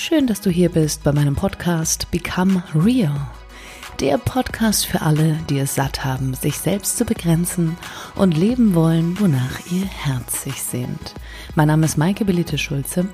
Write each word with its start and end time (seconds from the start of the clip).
Schön, 0.00 0.28
dass 0.28 0.40
du 0.40 0.48
hier 0.48 0.68
bist 0.68 1.02
bei 1.02 1.10
meinem 1.10 1.34
Podcast 1.34 2.08
Become 2.12 2.62
Real. 2.72 3.20
Der 3.98 4.16
Podcast 4.16 4.86
für 4.86 5.02
alle, 5.02 5.36
die 5.50 5.58
es 5.58 5.74
satt 5.74 6.04
haben, 6.04 6.34
sich 6.34 6.56
selbst 6.56 6.98
zu 6.98 7.04
begrenzen 7.04 7.76
und 8.14 8.36
leben 8.36 8.76
wollen, 8.76 9.18
wonach 9.18 9.58
ihr 9.72 9.86
Herz 9.86 10.44
sich 10.44 10.62
sehnt. 10.62 11.14
Mein 11.56 11.66
Name 11.66 11.84
ist 11.84 11.98
Maike 11.98 12.24
Belite 12.24 12.58
Schulze 12.58 13.08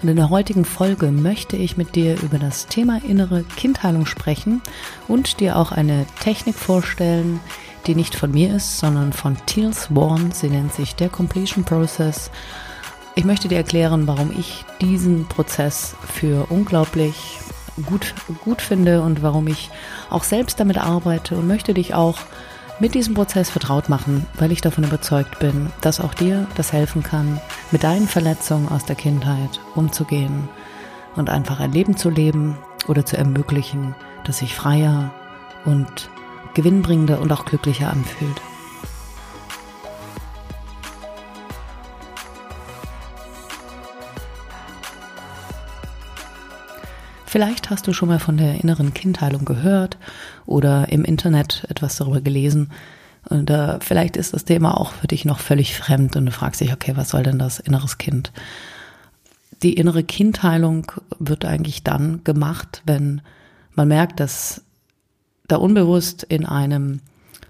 und 0.00 0.08
in 0.08 0.16
der 0.16 0.30
heutigen 0.30 0.64
Folge 0.64 1.12
möchte 1.12 1.58
ich 1.58 1.76
mit 1.76 1.96
dir 1.96 2.18
über 2.22 2.38
das 2.38 2.66
Thema 2.66 3.02
innere 3.06 3.44
Kindheilung 3.56 4.06
sprechen 4.06 4.62
und 5.08 5.38
dir 5.38 5.58
auch 5.58 5.70
eine 5.70 6.06
Technik 6.22 6.54
vorstellen, 6.54 7.40
die 7.86 7.94
nicht 7.94 8.14
von 8.14 8.30
mir 8.30 8.56
ist, 8.56 8.78
sondern 8.78 9.12
von 9.12 9.36
Teal 9.44 9.74
Swan. 9.74 10.32
Sie 10.32 10.48
nennt 10.48 10.72
sich 10.72 10.94
der 10.94 11.10
Completion 11.10 11.64
Process 11.64 12.30
ich 13.14 13.24
möchte 13.24 13.48
dir 13.48 13.58
erklären, 13.58 14.06
warum 14.06 14.30
ich 14.36 14.64
diesen 14.80 15.26
Prozess 15.26 15.94
für 16.06 16.46
unglaublich 16.50 17.38
gut, 17.86 18.14
gut 18.44 18.62
finde 18.62 19.02
und 19.02 19.22
warum 19.22 19.46
ich 19.46 19.70
auch 20.10 20.24
selbst 20.24 20.60
damit 20.60 20.78
arbeite 20.78 21.36
und 21.36 21.46
möchte 21.46 21.74
dich 21.74 21.94
auch 21.94 22.18
mit 22.80 22.94
diesem 22.94 23.14
Prozess 23.14 23.50
vertraut 23.50 23.88
machen, 23.88 24.26
weil 24.38 24.50
ich 24.50 24.60
davon 24.60 24.84
überzeugt 24.84 25.38
bin, 25.38 25.70
dass 25.80 26.00
auch 26.00 26.14
dir 26.14 26.46
das 26.56 26.72
helfen 26.72 27.02
kann, 27.02 27.40
mit 27.70 27.84
deinen 27.84 28.08
Verletzungen 28.08 28.68
aus 28.68 28.84
der 28.84 28.96
Kindheit 28.96 29.60
umzugehen 29.74 30.48
und 31.14 31.30
einfach 31.30 31.60
ein 31.60 31.72
Leben 31.72 31.96
zu 31.96 32.10
leben 32.10 32.58
oder 32.88 33.04
zu 33.04 33.16
ermöglichen, 33.16 33.94
das 34.24 34.38
sich 34.38 34.54
freier 34.54 35.12
und 35.64 36.10
gewinnbringender 36.54 37.20
und 37.20 37.30
auch 37.32 37.44
glücklicher 37.44 37.90
anfühlt. 37.90 38.40
Vielleicht 47.32 47.70
hast 47.70 47.86
du 47.86 47.94
schon 47.94 48.10
mal 48.10 48.18
von 48.18 48.36
der 48.36 48.62
inneren 48.62 48.92
Kindheilung 48.92 49.46
gehört 49.46 49.96
oder 50.44 50.90
im 50.90 51.02
Internet 51.02 51.64
etwas 51.70 51.96
darüber 51.96 52.20
gelesen. 52.20 52.68
Und 53.26 53.48
äh, 53.48 53.80
vielleicht 53.80 54.18
ist 54.18 54.34
das 54.34 54.44
Thema 54.44 54.78
auch 54.78 54.92
für 54.92 55.06
dich 55.06 55.24
noch 55.24 55.38
völlig 55.40 55.74
fremd 55.74 56.14
und 56.14 56.26
du 56.26 56.30
fragst 56.30 56.60
dich, 56.60 56.74
okay, 56.74 56.92
was 56.94 57.08
soll 57.08 57.22
denn 57.22 57.38
das 57.38 57.58
inneres 57.58 57.96
Kind? 57.96 58.32
Die 59.62 59.72
innere 59.72 60.04
Kindheilung 60.04 60.92
wird 61.18 61.46
eigentlich 61.46 61.82
dann 61.82 62.22
gemacht, 62.22 62.82
wenn 62.84 63.22
man 63.74 63.88
merkt, 63.88 64.20
dass 64.20 64.60
da 65.48 65.56
unbewusst 65.56 66.24
in 66.24 66.44
einem 66.44 67.00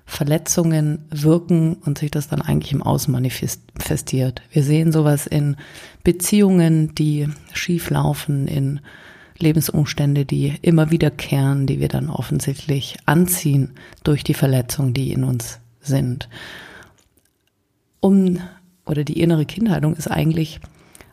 Verletzungen 0.07 1.07
wirken 1.11 1.75
und 1.75 1.99
sich 1.99 2.13
das 2.13 2.29
dann 2.29 2.41
eigentlich 2.41 2.73
im 2.73 2.85
Außen 2.85 3.11
manifestiert. 3.11 4.43
Wir 4.53 4.63
sehen 4.63 4.93
sowas 4.93 5.27
in 5.27 5.57
Beziehungen, 6.05 6.95
die 6.95 7.29
schief 7.53 7.91
laufen, 7.91 8.47
in 8.47 8.79
Lebensumstände, 9.39 10.25
die 10.25 10.55
immer 10.63 10.91
wiederkehren, 10.91 11.67
die 11.67 11.81
wir 11.81 11.89
dann 11.89 12.11
offensichtlich 12.11 12.97
anziehen 13.07 13.73
durch 14.05 14.25
die 14.25 14.35
Verletzungen, 14.35 14.95
die 14.95 15.13
in 15.13 15.25
uns 15.25 15.61
sind. 15.81 16.29
Um, 18.01 18.41
oder 18.85 19.05
die 19.05 19.21
innere 19.21 19.47
Kindheilung 19.47 19.95
ist 19.95 20.11
eigentlich, 20.11 20.61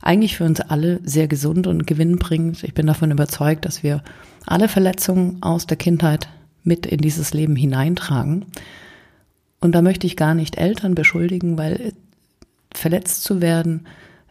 eigentlich 0.02 0.38
für 0.38 0.46
uns 0.46 0.60
alle 0.60 1.00
sehr 1.04 1.28
gesund 1.28 1.68
und 1.68 1.86
gewinnbringend. 1.86 2.64
Ich 2.64 2.74
bin 2.74 2.88
davon 2.88 3.12
überzeugt, 3.12 3.66
dass 3.66 3.84
wir 3.84 4.04
alle 4.46 4.68
Verletzungen 4.68 5.38
aus 5.42 5.68
der 5.68 5.78
Kindheit 5.78 6.30
mit 6.64 6.86
in 6.86 7.00
dieses 7.00 7.34
Leben 7.34 7.56
hineintragen. 7.56 8.46
Und 9.60 9.74
da 9.74 9.82
möchte 9.82 10.08
ich 10.08 10.16
gar 10.16 10.34
nicht 10.34 10.58
Eltern 10.58 10.96
beschuldigen, 10.96 11.58
weil 11.58 11.94
verletzt 12.74 13.24
zu 13.24 13.42
werden 13.42 13.86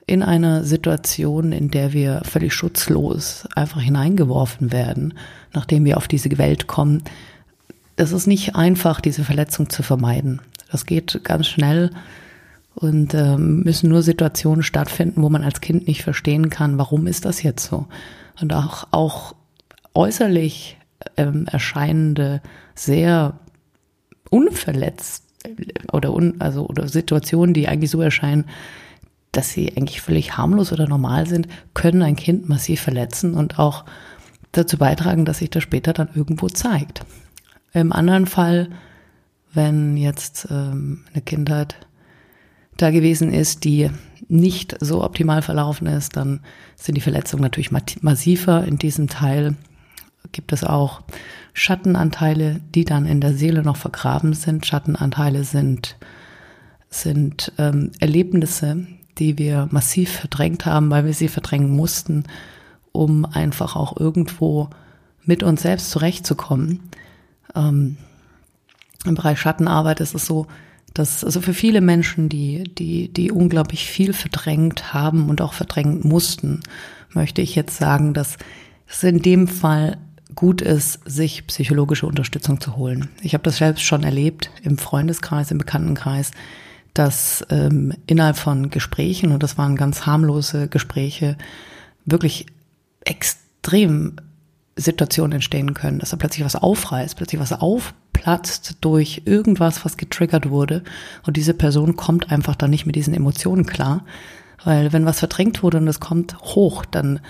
in 0.09 0.23
einer 0.23 0.65
Situation, 0.65 1.53
in 1.53 1.71
der 1.71 1.93
wir 1.93 2.23
völlig 2.25 2.55
schutzlos 2.55 3.47
einfach 3.55 3.83
hineingeworfen 3.83 4.73
werden, 4.73 5.13
nachdem 5.53 5.85
wir 5.85 5.99
auf 5.99 6.09
diese 6.09 6.39
Welt 6.39 6.67
kommen. 6.67 7.03
Es 7.97 8.13
ist 8.13 8.27
nicht 8.27 8.57
einfach, 8.57 9.03
diese 9.03 9.23
Verletzung 9.23 9.69
zu 9.69 9.83
vermeiden. 9.83 10.41
Das 10.73 10.87
geht 10.87 11.21
ganz 11.25 11.47
schnell 11.47 11.91
und 12.75 13.13
äh, 13.13 13.37
müssen 13.37 13.91
nur 13.91 14.03
Situationen 14.03 14.63
stattfinden, 14.63 15.23
wo 15.23 15.29
man 15.29 15.45
als 15.45 15.61
Kind 15.61 15.87
nicht 15.87 16.03
verstehen 16.03 16.49
kann, 16.49 16.79
warum 16.79 17.07
ist 17.07 17.27
das 17.27 17.43
jetzt 17.43 17.67
so. 17.67 17.87
Und 18.41 18.55
auch, 18.55 18.89
auch 18.93 19.35
äußerlich 19.93 20.79
ähm, 21.19 21.47
erscheinende, 21.53 22.41
sehr 22.75 23.39
unverletzt 24.31 25.25
oder 25.93 26.15
un, 26.15 26.41
also 26.41 26.67
oder 26.67 26.89
Situationen, 26.89 27.53
die 27.53 27.69
eigentlich 27.69 27.91
so 27.91 28.01
erscheinen, 28.01 28.47
dass 29.33 29.51
sie 29.51 29.77
eigentlich 29.77 30.01
völlig 30.01 30.37
harmlos 30.37 30.73
oder 30.73 30.89
normal 30.89 31.27
sind, 31.27 31.49
können 31.75 32.03
ein 32.03 32.17
Kind 32.17 32.49
massiv 32.49 32.81
verletzen 32.81 33.35
und 33.35 33.59
auch 33.59 33.85
dazu 34.53 34.79
beitragen, 34.79 35.25
dass 35.25 35.39
sich 35.39 35.51
das 35.51 35.63
später 35.63 35.93
dann 35.93 36.09
irgendwo 36.15 36.49
zeigt. 36.49 37.03
Im 37.73 37.93
anderen 37.93 38.27
Fall, 38.27 38.71
wenn 39.53 39.97
jetzt 39.97 40.49
ähm, 40.51 41.05
eine 41.13 41.23
Kindheit 41.23 41.77
da 42.77 42.91
gewesen 42.91 43.33
ist, 43.33 43.65
die 43.65 43.91
nicht 44.29 44.77
so 44.81 45.03
optimal 45.03 45.43
verlaufen 45.43 45.87
ist, 45.87 46.17
dann 46.17 46.41
sind 46.77 46.97
die 46.97 47.01
Verletzungen 47.01 47.43
natürlich 47.43 47.71
massiver. 47.71 48.65
In 48.65 48.79
diesem 48.79 49.09
Teil 49.09 49.57
gibt 50.33 50.53
es 50.53 50.65
auch 50.65 51.03
Schattenanteile, 51.53 52.61
die 52.75 52.85
dann 52.85 53.07
in 53.07 53.21
der 53.21 53.35
Seele 53.35 53.63
noch 53.63 53.77
vergraben 53.77 54.33
sind. 54.33 54.67
Schattenanteile 54.67 55.45
sind, 55.45 55.97
sind 56.91 57.53
ähm, 57.59 57.91
Erlebnisse, 58.01 58.87
die 59.19 59.39
wir 59.39 59.69
massiv 59.71 60.11
verdrängt 60.11 60.67
haben, 60.67 60.91
weil 60.91 61.05
wir 61.05 61.15
sie 61.15 61.29
verdrängen 61.29 61.71
mussten, 61.71 62.25
um 62.93 63.25
einfach 63.25 63.77
auch 63.77 63.99
irgendwo 63.99 64.71
mit 65.25 65.43
uns 65.43 65.63
selbst 65.63 65.91
zurechtzukommen. 65.91 66.81
Ähm, 67.55 67.97
Im 69.05 69.15
Bereich 69.15 69.41
Schattenarbeit 69.41 70.01
ist 70.01 70.15
es 70.15 70.27
so, 70.27 70.47
dass 70.95 71.23
also 71.23 71.41
für 71.41 71.55
viele 71.55 71.81
Menschen, 71.81 72.29
die, 72.29 72.65
die, 72.65 73.13
die 73.13 73.31
unglaublich 73.31 73.87
viel 73.87 74.13
verdrängt 74.13 74.93
haben 74.93 75.29
und 75.29 75.41
auch 75.41 75.53
verdrängen 75.53 76.01
mussten, 76.03 76.61
möchte 77.13 77.43
ich 77.43 77.55
jetzt 77.55 77.77
sagen, 77.77 78.15
dass 78.15 78.37
es 78.87 79.05
in 79.05 79.23
dem 79.23 79.49
Fall 79.49 79.99
gut 80.35 80.63
ist, 80.63 81.01
sich 81.05 81.47
psychologische 81.47 82.07
Unterstützung 82.07 82.61
zu 82.61 82.77
holen. 82.77 83.09
Ich 83.23 83.35
habe 83.35 83.45
das 83.45 83.59
selbst 83.59 83.83
schon 83.83 84.03
erlebt 84.03 84.51
im 84.63 84.79
Freundeskreis, 84.79 85.51
im 85.51 85.59
Bekanntenkreis, 85.59 86.31
dass 86.95 87.45
ähm, 87.51 87.93
innerhalb 88.07 88.37
von 88.37 88.71
Gesprächen, 88.71 89.33
und 89.33 89.43
das 89.43 89.59
waren 89.59 89.77
ganz 89.77 90.07
harmlose 90.07 90.69
Gespräche, 90.69 91.37
wirklich 92.05 92.47
extrem 93.05 94.17
Situationen 94.77 95.33
entstehen 95.33 95.75
können, 95.75 95.99
dass 95.99 96.11
da 96.11 96.17
plötzlich 96.17 96.45
was 96.45 96.57
aufreißt, 96.57 97.17
plötzlich 97.17 97.41
was 97.41 97.53
aufplatzt 97.53 98.77
durch 98.81 99.23
irgendwas, 99.25 99.85
was 99.85 99.97
getriggert 99.97 100.51
wurde. 100.51 100.83
Und 101.27 101.37
diese 101.37 101.55
Person 101.55 101.97
kommt 101.97 102.31
einfach 102.31 102.55
dann 102.55 102.71
nicht 102.71 102.87
mit 102.87 102.97
diesen 102.97 103.15
Emotionen 103.15 103.67
klar. 103.67 104.05
Weil 104.65 104.93
wenn 104.93 105.07
was 105.07 105.21
verdrängt 105.21 105.63
wurde 105.63 105.79
und 105.79 105.89
es 105.89 106.01
kommt 106.01 106.37
hoch, 106.41 106.85
dann, 106.85 107.21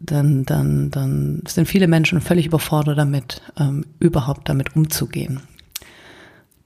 dann, 0.00 0.44
dann, 0.44 0.90
dann 0.90 1.42
sind 1.46 1.66
viele 1.66 1.88
Menschen 1.88 2.20
völlig 2.20 2.46
überfordert 2.46 2.98
damit, 2.98 3.42
ähm, 3.58 3.84
überhaupt 3.98 4.48
damit 4.48 4.76
umzugehen. 4.76 5.40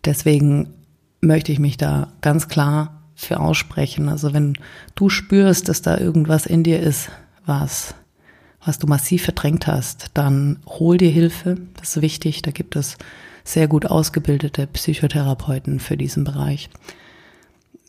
Deswegen 0.04 0.74
möchte 1.22 1.52
ich 1.52 1.58
mich 1.58 1.78
da 1.78 2.08
ganz 2.20 2.48
klar 2.48 3.00
für 3.14 3.40
aussprechen. 3.40 4.08
Also 4.08 4.34
wenn 4.34 4.54
du 4.94 5.08
spürst, 5.08 5.68
dass 5.68 5.80
da 5.80 5.96
irgendwas 5.96 6.44
in 6.44 6.64
dir 6.64 6.80
ist, 6.80 7.10
was, 7.46 7.94
was 8.64 8.78
du 8.78 8.86
massiv 8.86 9.24
verdrängt 9.24 9.66
hast, 9.66 10.10
dann 10.14 10.58
hol 10.66 10.98
dir 10.98 11.10
Hilfe. 11.10 11.56
Das 11.74 11.96
ist 11.96 12.02
wichtig. 12.02 12.42
Da 12.42 12.50
gibt 12.50 12.76
es 12.76 12.98
sehr 13.44 13.68
gut 13.68 13.86
ausgebildete 13.86 14.66
Psychotherapeuten 14.66 15.80
für 15.80 15.96
diesen 15.96 16.24
Bereich. 16.24 16.68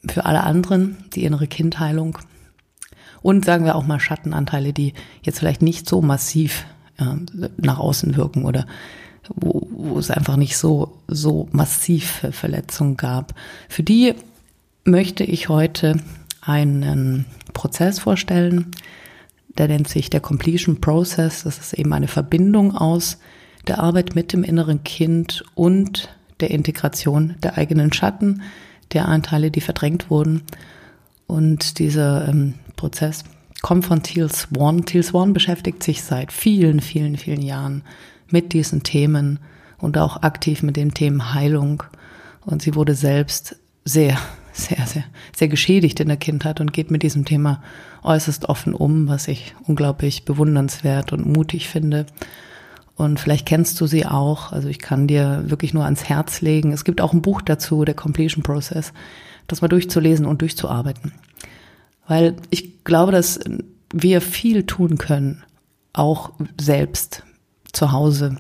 Für 0.08 0.26
alle 0.26 0.44
anderen 0.44 0.98
die 1.14 1.24
innere 1.24 1.48
Kindheilung 1.48 2.18
und 3.22 3.46
sagen 3.46 3.66
wir 3.66 3.75
auch 3.75 3.86
mal 3.86 4.00
Schattenanteile, 4.00 4.74
die 4.74 4.94
jetzt 5.24 5.40
vielleicht 5.40 5.62
nicht 5.62 5.88
so 5.88 6.02
massiv 6.02 6.66
ja, 7.00 7.18
nach 7.57 7.80
außen 7.80 8.16
wirken 8.18 8.46
oder 8.46 8.68
wo, 9.36 9.68
wo 9.72 10.00
es 10.00 10.12
einfach 10.12 10.36
nicht 10.36 10.58
so, 10.58 10.98
so 11.08 11.48
massiv 11.52 12.25
Verletzungen 12.31 12.98
gab. 12.98 13.34
Für 13.70 13.84
die 13.84 14.14
möchte 14.84 15.24
ich 15.24 15.50
heute 15.50 16.00
einen 16.42 17.25
Prozess 17.54 18.00
vorstellen, 18.00 18.72
der 19.58 19.68
nennt 19.68 19.88
sich 19.88 20.10
der 20.10 20.20
Completion 20.20 20.81
Process. 20.81 21.44
Das 21.44 21.60
ist 21.60 21.74
eben 21.74 21.94
eine 21.94 22.08
Verbindung 22.08 22.75
aus 22.75 23.20
der 23.68 23.80
Arbeit 23.80 24.16
mit 24.16 24.34
dem 24.34 24.44
inneren 24.44 24.84
Kind 24.84 25.44
und 25.56 26.10
der 26.40 26.52
Integration 26.52 27.36
der 27.42 27.58
eigenen 27.58 27.94
Schatten, 27.94 28.42
der 28.92 29.08
Anteile, 29.08 29.52
die 29.52 29.62
verdrängt 29.62 30.10
wurden. 30.10 30.42
Und 31.28 31.80
dieser 31.80 32.28
ähm, 32.28 32.56
Prozess 32.76 33.24
kommt 33.62 33.86
von 33.86 34.04
Teal 34.04 34.31
Swan. 34.31 34.86
Teal 34.86 35.04
Swan 35.04 35.34
beschäftigt 35.34 35.84
sich 35.84 36.04
seit 36.04 36.31
vielen, 36.31 36.81
vielen, 36.81 37.18
vielen 37.18 37.42
Jahren 37.42 37.84
mit 38.33 38.51
diesen 38.51 38.81
Themen 38.83 39.39
und 39.77 39.97
auch 39.97 40.24
aktiv 40.24 40.63
mit 40.63 40.75
den 40.75 40.94
Themen 40.94 41.33
Heilung. 41.33 41.83
Und 42.41 42.63
sie 42.63 42.75
wurde 42.75 42.95
selbst 42.95 43.56
sehr, 43.85 44.18
sehr, 44.53 44.85
sehr, 44.88 45.06
sehr 45.35 45.47
geschädigt 45.47 46.00
in 46.00 46.07
der 46.07 46.18
Kindheit 46.18 46.59
und 46.59 46.74
geht 46.74 46.91
mit 46.91 47.03
diesem 47.03 47.25
Thema 47.25 47.62
äußerst 48.01 48.50
offen 48.50 48.74
um, 48.74 49.07
was 49.07 49.27
ich 49.27 49.53
unglaublich 49.63 50.25
bewundernswert 50.25 51.13
und 51.13 51.25
mutig 51.25 51.69
finde. 51.69 52.07
Und 52.95 53.19
vielleicht 53.19 53.45
kennst 53.45 53.80
du 53.80 53.88
sie 53.88 54.06
auch. 54.06 54.51
Also 54.51 54.68
ich 54.68 54.80
kann 54.80 55.07
dir 55.07 55.44
wirklich 55.45 55.74
nur 55.74 55.85
ans 55.85 56.03
Herz 56.06 56.41
legen. 56.41 56.71
Es 56.71 56.83
gibt 56.83 57.01
auch 57.01 57.13
ein 57.13 57.21
Buch 57.21 57.41
dazu, 57.41 57.85
der 57.85 57.95
Completion 57.95 58.44
Process, 58.44 58.94
das 59.47 59.62
mal 59.62 59.68
durchzulesen 59.68 60.25
und 60.25 60.41
durchzuarbeiten. 60.41 61.12
Weil 62.07 62.35
ich 62.50 62.83
glaube, 62.83 63.12
dass 63.12 63.39
wir 63.94 64.21
viel 64.21 64.63
tun 64.63 64.97
können, 64.97 65.44
auch 65.94 66.31
selbst 66.59 67.24
zu 67.74 67.92
Hause, 67.92 68.38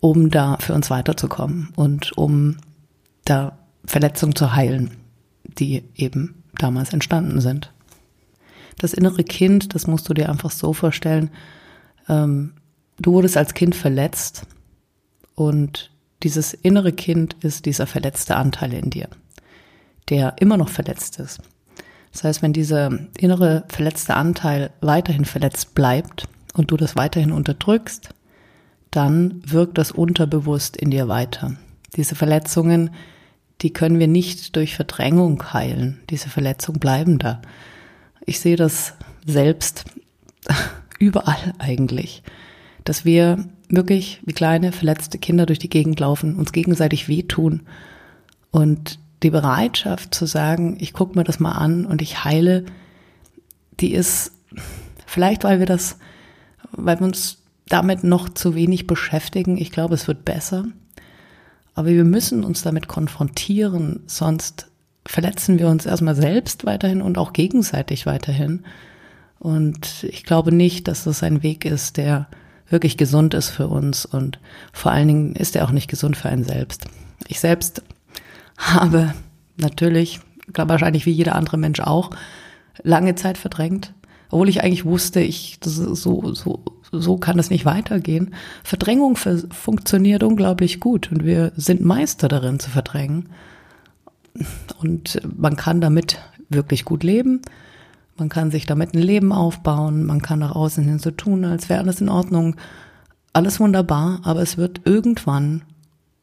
um 0.00 0.30
da 0.30 0.56
für 0.58 0.74
uns 0.74 0.90
weiterzukommen 0.90 1.70
und 1.76 2.16
um 2.16 2.56
da 3.24 3.58
Verletzungen 3.84 4.34
zu 4.34 4.54
heilen, 4.54 4.96
die 5.44 5.84
eben 5.94 6.42
damals 6.54 6.92
entstanden 6.92 7.40
sind. 7.40 7.72
Das 8.78 8.94
innere 8.94 9.24
Kind, 9.24 9.74
das 9.74 9.86
musst 9.86 10.08
du 10.08 10.14
dir 10.14 10.28
einfach 10.28 10.50
so 10.50 10.72
vorstellen, 10.72 11.30
ähm, 12.08 12.54
du 13.00 13.12
wurdest 13.12 13.36
als 13.36 13.54
Kind 13.54 13.74
verletzt 13.74 14.46
und 15.34 15.90
dieses 16.22 16.54
innere 16.54 16.92
Kind 16.92 17.36
ist 17.40 17.66
dieser 17.66 17.86
verletzte 17.86 18.36
Anteil 18.36 18.72
in 18.72 18.90
dir, 18.90 19.08
der 20.08 20.36
immer 20.40 20.56
noch 20.56 20.68
verletzt 20.68 21.18
ist. 21.18 21.40
Das 22.12 22.24
heißt, 22.24 22.42
wenn 22.42 22.52
dieser 22.52 22.90
innere 23.18 23.64
verletzte 23.68 24.14
Anteil 24.14 24.70
weiterhin 24.80 25.24
verletzt 25.24 25.74
bleibt 25.74 26.28
und 26.54 26.70
du 26.70 26.76
das 26.76 26.96
weiterhin 26.96 27.32
unterdrückst, 27.32 28.10
dann 28.98 29.40
wirkt 29.46 29.78
das 29.78 29.92
unterbewusst 29.92 30.76
in 30.76 30.90
dir 30.90 31.06
weiter. 31.06 31.54
Diese 31.94 32.16
Verletzungen, 32.16 32.90
die 33.60 33.72
können 33.72 34.00
wir 34.00 34.08
nicht 34.08 34.56
durch 34.56 34.74
Verdrängung 34.74 35.52
heilen. 35.52 36.00
Diese 36.10 36.28
Verletzungen 36.28 36.80
bleiben 36.80 37.20
da. 37.20 37.40
Ich 38.26 38.40
sehe 38.40 38.56
das 38.56 38.94
selbst 39.24 39.84
überall 40.98 41.54
eigentlich, 41.58 42.24
dass 42.82 43.04
wir 43.04 43.44
wirklich 43.68 44.20
wie 44.24 44.32
kleine 44.32 44.72
verletzte 44.72 45.18
Kinder 45.18 45.46
durch 45.46 45.60
die 45.60 45.70
Gegend 45.70 46.00
laufen, 46.00 46.34
uns 46.34 46.50
gegenseitig 46.50 47.06
wehtun 47.06 47.62
und 48.50 48.98
die 49.22 49.30
Bereitschaft 49.30 50.12
zu 50.12 50.26
sagen, 50.26 50.76
ich 50.80 50.92
gucke 50.92 51.16
mir 51.16 51.22
das 51.22 51.38
mal 51.38 51.52
an 51.52 51.86
und 51.86 52.02
ich 52.02 52.24
heile, 52.24 52.66
die 53.78 53.92
ist 53.92 54.32
vielleicht, 55.06 55.44
weil 55.44 55.60
wir 55.60 55.66
das, 55.66 55.98
weil 56.72 56.98
wir 56.98 57.06
uns 57.06 57.38
damit 57.68 58.04
noch 58.04 58.28
zu 58.28 58.54
wenig 58.54 58.86
beschäftigen. 58.86 59.56
Ich 59.56 59.70
glaube, 59.70 59.94
es 59.94 60.08
wird 60.08 60.24
besser. 60.24 60.64
Aber 61.74 61.88
wir 61.88 62.04
müssen 62.04 62.44
uns 62.44 62.62
damit 62.62 62.88
konfrontieren, 62.88 64.00
sonst 64.06 64.66
verletzen 65.06 65.58
wir 65.58 65.68
uns 65.68 65.86
erstmal 65.86 66.14
selbst 66.14 66.66
weiterhin 66.66 67.00
und 67.02 67.18
auch 67.18 67.32
gegenseitig 67.32 68.04
weiterhin. 68.04 68.64
Und 69.38 70.04
ich 70.04 70.24
glaube 70.24 70.52
nicht, 70.52 70.88
dass 70.88 71.04
das 71.04 71.22
ein 71.22 71.42
Weg 71.42 71.64
ist, 71.64 71.96
der 71.96 72.26
wirklich 72.68 72.96
gesund 72.96 73.32
ist 73.32 73.50
für 73.50 73.68
uns 73.68 74.04
und 74.04 74.38
vor 74.72 74.92
allen 74.92 75.08
Dingen 75.08 75.34
ist 75.34 75.56
er 75.56 75.64
auch 75.64 75.70
nicht 75.70 75.88
gesund 75.88 76.16
für 76.16 76.28
einen 76.28 76.44
selbst. 76.44 76.86
Ich 77.26 77.40
selbst 77.40 77.82
habe 78.58 79.14
natürlich, 79.56 80.20
glaube 80.52 80.70
wahrscheinlich 80.70 81.06
wie 81.06 81.12
jeder 81.12 81.34
andere 81.34 81.56
Mensch 81.56 81.80
auch, 81.80 82.10
lange 82.82 83.14
Zeit 83.14 83.38
verdrängt, 83.38 83.94
obwohl 84.30 84.48
ich 84.48 84.62
eigentlich 84.62 84.84
wusste, 84.84 85.20
ich 85.20 85.58
so 85.64 85.94
so 86.34 86.62
so 86.92 87.16
kann 87.16 87.38
es 87.38 87.50
nicht 87.50 87.64
weitergehen. 87.64 88.34
Verdrängung 88.64 89.16
funktioniert 89.16 90.22
unglaublich 90.22 90.80
gut 90.80 91.10
und 91.12 91.24
wir 91.24 91.52
sind 91.56 91.84
Meister 91.84 92.28
darin 92.28 92.58
zu 92.58 92.70
verdrängen. 92.70 93.28
Und 94.80 95.20
man 95.36 95.56
kann 95.56 95.80
damit 95.80 96.18
wirklich 96.48 96.84
gut 96.84 97.02
leben. 97.02 97.42
Man 98.16 98.28
kann 98.28 98.50
sich 98.50 98.66
damit 98.66 98.94
ein 98.94 99.02
Leben 99.02 99.32
aufbauen. 99.32 100.04
Man 100.04 100.22
kann 100.22 100.38
nach 100.38 100.54
außen 100.54 100.84
hin 100.84 100.98
so 100.98 101.10
tun, 101.10 101.44
als 101.44 101.68
wäre 101.68 101.80
alles 101.80 102.00
in 102.00 102.08
Ordnung. 102.08 102.56
Alles 103.32 103.60
wunderbar, 103.60 104.20
aber 104.24 104.40
es 104.40 104.56
wird 104.56 104.80
irgendwann 104.84 105.62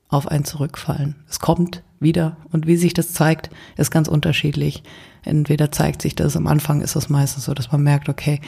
auf 0.10 0.28
einen 0.28 0.46
zurückfallen. 0.46 1.16
Es 1.30 1.40
kommt 1.40 1.84
wieder 2.00 2.38
und 2.52 2.68
wie 2.68 2.78
sich 2.78 2.94
das 2.94 3.14
zeigt, 3.14 3.50
ist 3.78 3.92
ganz 3.92 4.08
unterschiedlich. 4.08 4.84
Entweder 5.24 5.72
zeigt 5.72 6.02
sich 6.02 6.16
das 6.16 6.36
am 6.36 6.48
Anfang, 6.48 6.82
ist 6.82 6.96
es 6.96 7.10
meistens 7.10 7.46
so, 7.46 7.54
dass 7.54 7.72
man 7.72 7.84
merkt, 7.84 8.10
okay, 8.10 8.42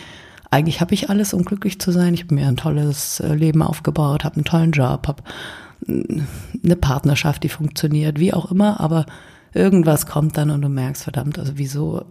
eigentlich 0.49 0.81
habe 0.81 0.93
ich 0.93 1.09
alles, 1.09 1.33
um 1.33 1.43
glücklich 1.43 1.79
zu 1.79 1.91
sein. 1.91 2.13
Ich 2.13 2.23
habe 2.23 2.35
mir 2.35 2.47
ein 2.47 2.57
tolles 2.57 3.19
äh, 3.19 3.33
Leben 3.33 3.61
aufgebaut, 3.61 4.23
habe 4.23 4.35
einen 4.35 4.45
tollen 4.45 4.71
Job, 4.71 5.07
habe 5.07 5.23
mm, 5.85 6.21
eine 6.63 6.75
Partnerschaft, 6.75 7.43
die 7.43 7.49
funktioniert, 7.49 8.19
wie 8.19 8.33
auch 8.33 8.51
immer, 8.51 8.79
aber 8.79 9.05
irgendwas 9.53 10.05
kommt 10.05 10.37
dann 10.37 10.49
und 10.49 10.61
du 10.61 10.69
merkst, 10.69 11.03
verdammt, 11.03 11.39
also 11.39 11.53
wieso, 11.55 12.05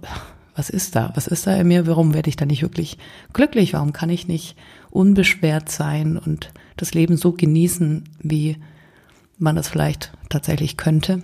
was 0.55 0.71
ist 0.71 0.97
da? 0.97 1.12
Was 1.15 1.27
ist 1.27 1.47
da 1.47 1.55
in 1.55 1.69
mir? 1.69 1.87
Warum 1.87 2.15
werde 2.15 2.29
ich 2.29 2.37
da 2.37 2.47
nicht 2.47 2.62
wirklich 2.62 2.99
glücklich? 3.33 3.75
Warum 3.75 3.93
kann 3.93 4.11
ich 4.11 4.27
nicht 4.27 4.56
unbeschwert 4.91 5.71
sein 5.71 6.17
und 6.17 6.50
das 6.77 6.94
Leben 6.94 7.17
so 7.17 7.33
genießen, 7.33 8.05
wie 8.21 8.56
man 9.38 9.56
das 9.56 9.69
vielleicht 9.69 10.12
tatsächlich 10.29 10.77
könnte? 10.77 11.23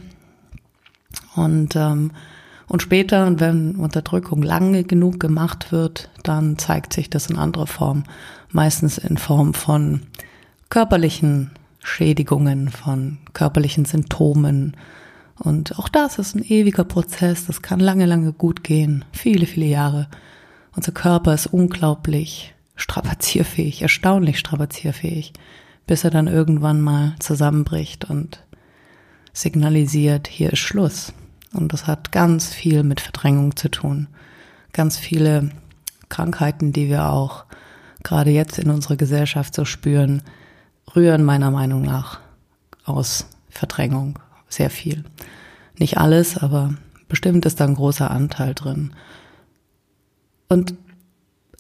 Und 1.35 1.77
ähm, 1.77 2.13
und 2.73 2.81
später, 2.81 3.39
wenn 3.39 3.77
Unterdrückung 3.77 4.43
lange 4.43 4.83
genug 4.85 5.21
gemacht 5.21 5.73
wird, 5.73 6.09
dann 6.23 6.57
zeigt 6.57 6.95
sich 6.95 7.11
das 7.11 7.27
in 7.27 7.37
anderer 7.37 7.67
Form, 7.67 8.05
meistens 8.49 8.97
in 8.97 9.19
Form 9.19 9.53
von 9.53 10.01
körperlichen 10.71 11.51
Schädigungen, 11.81 12.71
von 12.71 13.19
körperlichen 13.35 13.85
Symptomen. 13.85 14.75
Und 15.39 15.79
auch 15.79 15.91
das 15.91 16.19
ist 16.19 16.35
ein 16.35 16.43
ewiger 16.43 16.85
Prozess, 16.85 17.45
das 17.45 17.61
kann 17.61 17.79
lange, 17.79 18.07
lange 18.07 18.33
gut 18.33 18.65
gehen, 18.65 19.05
viele, 19.13 19.45
viele 19.45 19.67
Jahre. 19.67 20.09
Unser 20.75 20.93
Körper 20.93 21.35
ist 21.35 21.49
unglaublich 21.49 22.55
strapazierfähig, 22.77 23.83
erstaunlich 23.83 24.39
strapazierfähig, 24.39 25.35
bis 25.87 26.05
er 26.05 26.11
dann 26.11 26.27
irgendwann 26.27 26.81
mal 26.81 27.17
zusammenbricht 27.19 28.09
und 28.09 28.43
signalisiert, 29.35 30.27
hier 30.27 30.55
ist 30.55 30.61
Schluss. 30.61 31.13
Und 31.53 31.73
das 31.73 31.87
hat 31.87 32.13
ganz 32.13 32.53
viel 32.53 32.83
mit 32.83 33.01
Verdrängung 33.01 33.57
zu 33.57 33.71
tun. 33.71 34.09
Ganz 34.73 34.97
viele 34.97 35.51
Krankheiten, 36.09 36.73
die 36.73 36.89
wir 36.89 37.11
auch 37.11 37.45
gerade 38.03 38.31
jetzt 38.31 38.59
in 38.59 38.71
unserer 38.71 38.97
Gesellschaft 38.97 39.55
so 39.55 39.65
spüren, 39.65 40.23
rühren 40.95 41.25
meiner 41.25 41.51
Meinung 41.51 41.83
nach 41.83 42.21
aus 42.85 43.27
Verdrängung 43.49 44.19
sehr 44.49 44.71
viel. 44.71 45.05
Nicht 45.79 45.99
alles, 45.99 46.37
aber 46.37 46.75
bestimmt 47.09 47.47
ist 47.47 47.61
da 47.61 47.65
ein 47.65 47.75
großer 47.75 48.11
Anteil 48.11 48.55
drin. 48.55 48.95
Und 50.49 50.75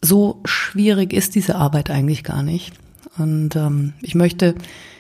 so 0.03 0.41
schwierig 0.44 1.13
ist 1.13 1.34
diese 1.34 1.56
Arbeit 1.56 1.91
eigentlich 1.91 2.25
gar 2.25 2.43
nicht. 2.43 2.75
Und 3.19 3.56
ähm, 3.56 3.94
ich 4.01 4.15
möchte 4.15 4.55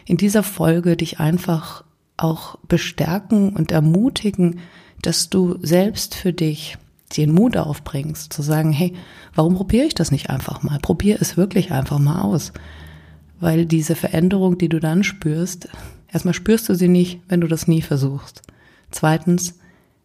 in 0.04 0.16
dieser 0.16 0.42
Folge 0.42 0.96
dich 0.96 1.18
einfach 1.20 1.84
auch 2.16 2.56
bestärken 2.68 3.50
und 3.50 3.72
ermutigen, 3.72 4.60
dass 5.02 5.28
du 5.28 5.58
selbst 5.62 6.14
für 6.14 6.32
dich 6.32 6.78
den 7.16 7.32
Mut 7.32 7.56
aufbringst, 7.56 8.32
zu 8.32 8.42
sagen, 8.42 8.72
hey, 8.72 8.94
warum 9.34 9.54
probiere 9.54 9.86
ich 9.86 9.94
das 9.94 10.10
nicht 10.10 10.30
einfach 10.30 10.62
mal? 10.62 10.78
Probier 10.78 11.18
es 11.20 11.36
wirklich 11.36 11.72
einfach 11.72 11.98
mal 11.98 12.22
aus. 12.22 12.52
Weil 13.40 13.66
diese 13.66 13.96
Veränderung, 13.96 14.56
die 14.56 14.68
du 14.68 14.80
dann 14.80 15.04
spürst, 15.04 15.68
erstmal 16.10 16.34
spürst 16.34 16.68
du 16.68 16.74
sie 16.74 16.88
nicht, 16.88 17.20
wenn 17.28 17.40
du 17.40 17.48
das 17.48 17.68
nie 17.68 17.82
versuchst. 17.82 18.42
Zweitens, 18.90 19.58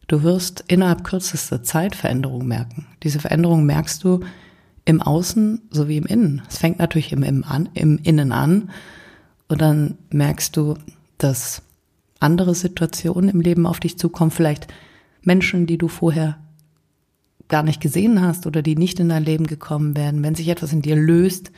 du 0.08 0.24
wirst 0.24 0.64
innerhalb 0.68 1.04
kürzester 1.04 1.64
Zeit 1.64 1.96
Veränderung 1.96 2.48
merken. 2.48 2.88
Diese 3.04 3.20
Veränderung 3.20 3.66
merkst 3.66 4.04
du 4.04 4.22
im 4.86 5.02
Außen 5.02 5.62
sowie 5.70 5.98
im 5.98 6.06
Innen. 6.06 6.42
Es 6.50 6.58
fängt 6.58 6.80
natürlich 6.80 7.12
im, 7.12 7.24
im, 7.24 7.44
an, 7.44 7.70
im 7.74 8.00
Innen 8.04 8.32
an 8.32 8.72
und 9.50 9.62
dann 9.62 9.98
merkst 10.10 10.56
du, 10.56 10.76
dass 11.18 11.62
andere 12.20 12.56
Situationen 12.56 13.30
im 13.30 13.42
Leben 13.42 13.66
auf 13.66 13.80
dich 13.80 13.98
zukommen, 13.98 14.32
vielleicht 14.32 14.68
Menschen, 15.28 15.68
die 15.68 15.78
du 15.78 15.88
vorher 15.88 16.40
gar 17.48 17.62
nicht 17.62 17.80
gesehen 17.80 18.22
hast 18.22 18.48
oder 18.48 18.62
die 18.62 18.76
nicht 18.76 19.00
in 19.00 19.10
dein 19.10 19.24
Leben 19.24 19.46
gekommen 19.46 19.96
wären. 19.96 20.24
Wenn 20.24 20.36
sich 20.36 20.48
etwas 20.48 20.74
in 20.74 20.82
dir 20.82 20.96
löst, 20.96 21.52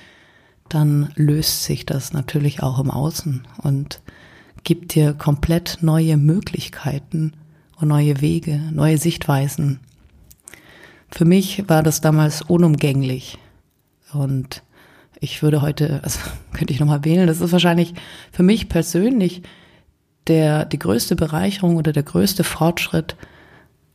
dann 0.68 1.10
löst 1.16 1.64
sich 1.64 1.86
das 1.86 2.12
natürlich 2.12 2.62
auch 2.62 2.80
im 2.80 2.92
Außen 2.92 3.48
und 3.64 4.02
gibt 4.64 4.94
dir 4.94 5.14
komplett 5.14 5.78
neue 5.82 6.18
Möglichkeiten 6.18 7.34
und 7.80 7.88
neue 7.88 8.22
Wege, 8.22 8.60
neue 8.72 8.98
Sichtweisen. 8.98 9.80
Für 11.10 11.26
mich 11.26 11.68
war 11.70 11.82
das 11.82 12.02
damals 12.02 12.42
unumgänglich 12.42 13.38
und 14.14 14.64
ich 15.20 15.42
würde 15.42 15.62
heute, 15.62 16.00
also 16.04 16.20
könnte 16.54 16.74
ich 16.74 16.80
nochmal 16.80 17.06
wählen, 17.06 17.28
das 17.28 17.42
ist 17.42 17.52
wahrscheinlich 17.52 17.94
für 18.32 18.44
mich 18.44 18.70
persönlich 18.70 19.42
der, 20.28 20.66
die 20.66 20.80
größte 20.80 21.16
Bereicherung 21.16 21.78
oder 21.78 21.92
der 21.94 22.04
größte 22.04 22.44
Fortschritt, 22.44 23.16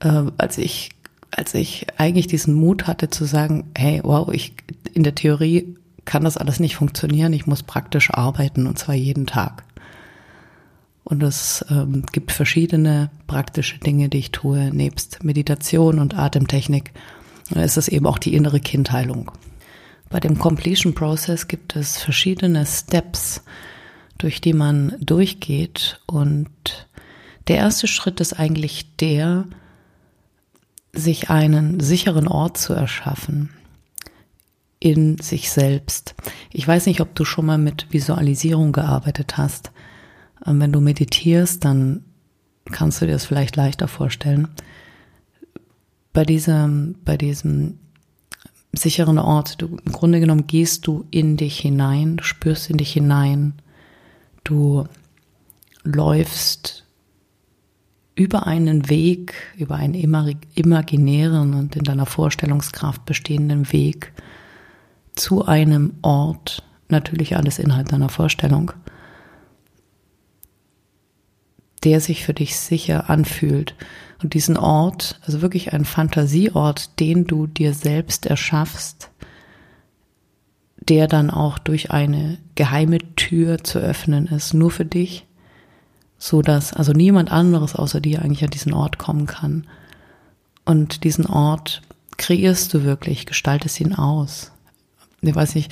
äh, 0.01 0.25
als 0.39 0.59
ich 0.59 0.91
als 1.37 1.55
ich 1.55 1.87
eigentlich 1.97 2.29
diesen 2.29 2.55
Mut 2.55 2.87
hatte 2.87 3.11
zu 3.11 3.25
sagen, 3.25 3.65
hey, 3.77 4.01
wow, 4.05 4.29
ich 4.33 4.55
in 4.93 5.03
der 5.03 5.15
Theorie 5.15 5.77
kann 6.05 6.25
das 6.25 6.37
alles 6.37 6.61
nicht 6.61 6.77
funktionieren, 6.77 7.33
ich 7.33 7.47
muss 7.47 7.63
praktisch 7.63 8.13
arbeiten 8.13 8.67
und 8.67 8.79
zwar 8.79 8.95
jeden 8.95 9.27
Tag. 9.27 9.65
Und 11.03 11.23
es 11.23 11.65
ähm, 11.71 12.05
gibt 12.13 12.33
verschiedene 12.33 13.11
praktische 13.27 13.79
Dinge, 13.79 14.09
die 14.09 14.19
ich 14.19 14.31
tue, 14.31 14.71
nebst 14.73 15.23
Meditation 15.23 15.99
und 15.99 16.17
Atemtechnik. 16.17 16.93
Es 17.55 17.77
ist 17.77 17.89
eben 17.89 18.07
auch 18.07 18.19
die 18.19 18.35
innere 18.35 18.61
Kindheilung. 18.61 19.31
Bei 20.09 20.21
dem 20.21 20.39
Completion 20.39 20.95
Process 20.95 21.49
gibt 21.49 21.77
es 21.77 21.99
verschiedene 21.99 22.65
Steps, 22.65 23.43
durch 24.17 24.41
die 24.41 24.55
man 24.55 24.95
durchgeht. 25.01 26.01
Und 26.07 26.49
der 27.49 27.57
erste 27.57 27.87
Schritt 27.87 28.21
ist 28.21 28.33
eigentlich 28.33 28.97
der, 28.97 29.45
sich 30.95 31.31
einen 31.31 31.81
sicheren 31.81 32.29
Ort 32.29 32.59
zu 32.59 32.73
erschaffen 32.73 33.51
in 34.81 35.17
sich 35.19 35.51
selbst. 35.51 36.15
Ich 36.53 36.69
weiß 36.69 36.87
nicht, 36.87 37.01
ob 37.01 37.15
du 37.15 37.25
schon 37.25 37.47
mal 37.47 37.57
mit 37.57 37.87
Visualisierung 37.91 38.73
gearbeitet 38.73 39.39
hast. 39.39 39.73
Ähm, 40.47 40.61
wenn 40.61 40.73
du 40.73 40.81
meditierst, 40.81 41.65
dann 41.65 42.05
kannst 42.71 43.01
du 43.01 43.07
dir 43.07 43.13
das 43.13 43.25
vielleicht 43.25 43.57
leichter 43.57 43.89
vorstellen. 43.89 44.49
Bei 46.13 46.25
diesem, 46.25 46.97
bei 47.03 47.17
diesem 47.17 47.79
sicheren 48.73 49.19
Ort, 49.19 49.63
du, 49.63 49.79
im 49.85 49.93
Grunde 49.93 50.21
genommen 50.21 50.47
gehst 50.47 50.87
du 50.87 51.07
in 51.11 51.37
dich 51.37 51.59
hinein, 51.59 52.19
du 52.19 52.25
spürst 52.25 52.69
in 52.69 52.77
dich 52.77 52.93
hinein, 52.93 53.55
du 54.45 54.85
läufst 55.83 56.84
über 58.15 58.47
einen 58.47 58.89
Weg, 58.89 59.35
über 59.57 59.75
einen 59.77 59.95
imaginären 59.95 61.55
und 61.55 61.77
in 61.77 61.85
deiner 61.85 62.07
Vorstellungskraft 62.07 63.05
bestehenden 63.05 63.73
Weg 63.73 64.13
zu 65.17 65.47
einem 65.47 65.95
Ort, 66.03 66.63
natürlich 66.89 67.37
alles 67.37 67.59
Inhalt 67.59 67.93
deiner 67.93 68.09
Vorstellung, 68.09 68.73
der 71.83 72.01
sich 72.01 72.25
für 72.25 72.35
dich 72.35 72.57
sicher 72.57 73.11
anfühlt. 73.11 73.75
Und 74.23 74.35
diesen 74.35 74.57
Ort, 74.57 75.21
also 75.27 75.43
wirklich 75.43 75.73
ein 75.73 75.85
Fantasieort, 75.85 76.99
den 77.01 77.27
du 77.27 77.47
dir 77.47 77.75
selbst 77.75 78.27
erschaffst, 78.27 79.11
der 80.89 81.09
dann 81.09 81.31
auch 81.31 81.59
durch 81.59 81.91
eine 81.91 82.39
geheime 82.55 82.99
Tür 83.17 83.63
zu 83.63 83.79
öffnen 83.79 84.27
ist, 84.27 84.55
nur 84.55 84.71
für 84.71 84.85
dich, 84.85 85.27
so 86.25 86.41
dass 86.41 86.73
also 86.73 86.93
niemand 86.93 87.31
anderes 87.31 87.75
außer 87.75 88.01
dir 88.01 88.23
eigentlich 88.23 88.43
an 88.45 88.51
diesen 88.51 88.73
Ort 88.73 88.97
kommen 88.97 89.27
kann. 89.27 89.67
Und 90.65 91.05
diesen 91.05 91.27
Ort 91.27 91.83
kreierst 92.17 92.73
du 92.73 92.83
wirklich, 92.83 93.27
gestaltest 93.27 93.79
ihn 93.79 93.95
aus. 93.95 94.51
Ich 95.21 95.35
weiß 95.35 95.55
nicht, 95.55 95.71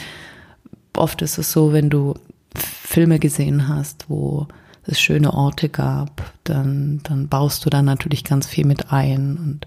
oft 0.95 1.23
ist 1.23 1.39
es 1.39 1.53
so, 1.53 1.73
wenn 1.73 1.89
du 1.89 2.17
Filme 2.55 3.19
gesehen 3.19 3.67
hast, 3.67 4.11
wo 4.11 4.47
es 4.85 5.01
schöne 5.01 5.33
Orte 5.33 5.71
gab, 5.71 6.35
dann, 6.45 7.01
dann 7.03 7.29
baust 7.29 7.65
du 7.65 7.71
da 7.71 7.81
natürlich 7.81 8.23
ganz 8.23 8.47
viel 8.47 8.67
mit 8.67 8.93
ein 8.93 9.39
und 9.39 9.67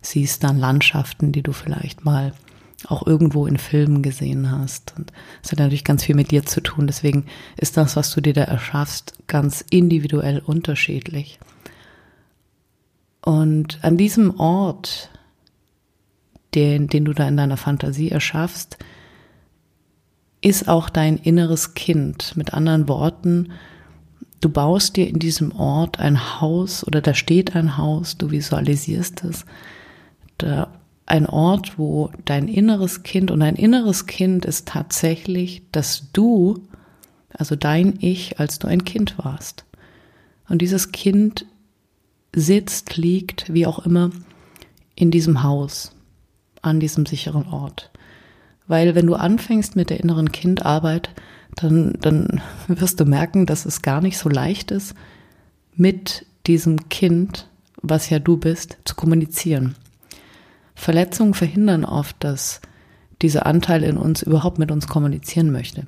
siehst 0.00 0.42
dann 0.42 0.58
Landschaften, 0.58 1.30
die 1.30 1.42
du 1.42 1.52
vielleicht 1.52 2.04
mal 2.04 2.32
auch 2.86 3.06
irgendwo 3.06 3.46
in 3.46 3.56
Filmen 3.56 4.02
gesehen 4.02 4.50
hast. 4.50 4.94
Und 4.96 5.12
es 5.42 5.50
hat 5.50 5.58
natürlich 5.58 5.84
ganz 5.84 6.04
viel 6.04 6.14
mit 6.14 6.30
dir 6.30 6.44
zu 6.44 6.60
tun. 6.60 6.86
Deswegen 6.86 7.26
ist 7.56 7.76
das, 7.76 7.96
was 7.96 8.12
du 8.12 8.20
dir 8.20 8.34
da 8.34 8.42
erschaffst, 8.42 9.14
ganz 9.26 9.64
individuell 9.70 10.40
unterschiedlich. 10.44 11.38
Und 13.24 13.82
an 13.82 13.96
diesem 13.96 14.38
Ort, 14.38 15.10
den, 16.54 16.88
den 16.88 17.04
du 17.04 17.12
da 17.12 17.26
in 17.26 17.36
deiner 17.36 17.56
Fantasie 17.56 18.10
erschaffst, 18.10 18.78
ist 20.42 20.68
auch 20.68 20.90
dein 20.90 21.16
inneres 21.16 21.74
Kind. 21.74 22.36
Mit 22.36 22.54
anderen 22.54 22.88
Worten, 22.88 23.52
du 24.40 24.48
baust 24.48 24.96
dir 24.96 25.08
in 25.08 25.18
diesem 25.18 25.50
Ort 25.52 25.98
ein 25.98 26.40
Haus 26.40 26.86
oder 26.86 27.00
da 27.00 27.14
steht 27.14 27.56
ein 27.56 27.76
Haus, 27.78 28.16
du 28.16 28.30
visualisierst 28.30 29.24
es. 29.24 29.44
Da 30.38 30.68
ein 31.06 31.26
Ort, 31.26 31.78
wo 31.78 32.10
dein 32.24 32.48
inneres 32.48 33.04
Kind 33.04 33.30
und 33.30 33.40
dein 33.40 33.54
inneres 33.54 34.06
Kind 34.06 34.44
ist 34.44 34.68
tatsächlich, 34.68 35.62
dass 35.70 36.10
du, 36.12 36.66
also 37.30 37.54
dein 37.54 37.94
Ich, 38.00 38.40
als 38.40 38.58
du 38.58 38.66
ein 38.66 38.84
Kind 38.84 39.16
warst. 39.18 39.64
Und 40.48 40.62
dieses 40.62 40.92
Kind 40.92 41.46
sitzt, 42.34 42.96
liegt, 42.96 43.52
wie 43.52 43.66
auch 43.66 43.78
immer, 43.86 44.10
in 44.96 45.10
diesem 45.10 45.42
Haus, 45.42 45.92
an 46.60 46.80
diesem 46.80 47.06
sicheren 47.06 47.46
Ort. 47.46 47.90
Weil 48.66 48.94
wenn 48.94 49.06
du 49.06 49.14
anfängst 49.14 49.76
mit 49.76 49.90
der 49.90 50.00
inneren 50.00 50.32
Kindarbeit, 50.32 51.10
dann, 51.54 51.96
dann 52.00 52.42
wirst 52.66 52.98
du 52.98 53.04
merken, 53.04 53.46
dass 53.46 53.64
es 53.64 53.82
gar 53.82 54.00
nicht 54.00 54.18
so 54.18 54.28
leicht 54.28 54.72
ist, 54.72 54.94
mit 55.74 56.26
diesem 56.46 56.88
Kind, 56.88 57.48
was 57.82 58.10
ja 58.10 58.18
du 58.18 58.36
bist, 58.36 58.78
zu 58.84 58.94
kommunizieren. 58.94 59.76
Verletzungen 60.76 61.34
verhindern 61.34 61.84
oft, 61.84 62.16
dass 62.20 62.60
dieser 63.22 63.46
Anteil 63.46 63.82
in 63.82 63.96
uns 63.96 64.22
überhaupt 64.22 64.58
mit 64.58 64.70
uns 64.70 64.86
kommunizieren 64.86 65.50
möchte. 65.50 65.86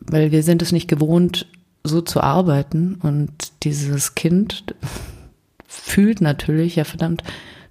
Weil 0.00 0.32
wir 0.32 0.42
sind 0.42 0.62
es 0.62 0.72
nicht 0.72 0.88
gewohnt, 0.88 1.46
so 1.84 2.00
zu 2.00 2.20
arbeiten 2.20 2.96
und 2.96 3.30
dieses 3.62 4.14
Kind 4.14 4.64
fühlt 5.68 6.20
natürlich, 6.20 6.76
ja 6.76 6.84
verdammt, 6.84 7.22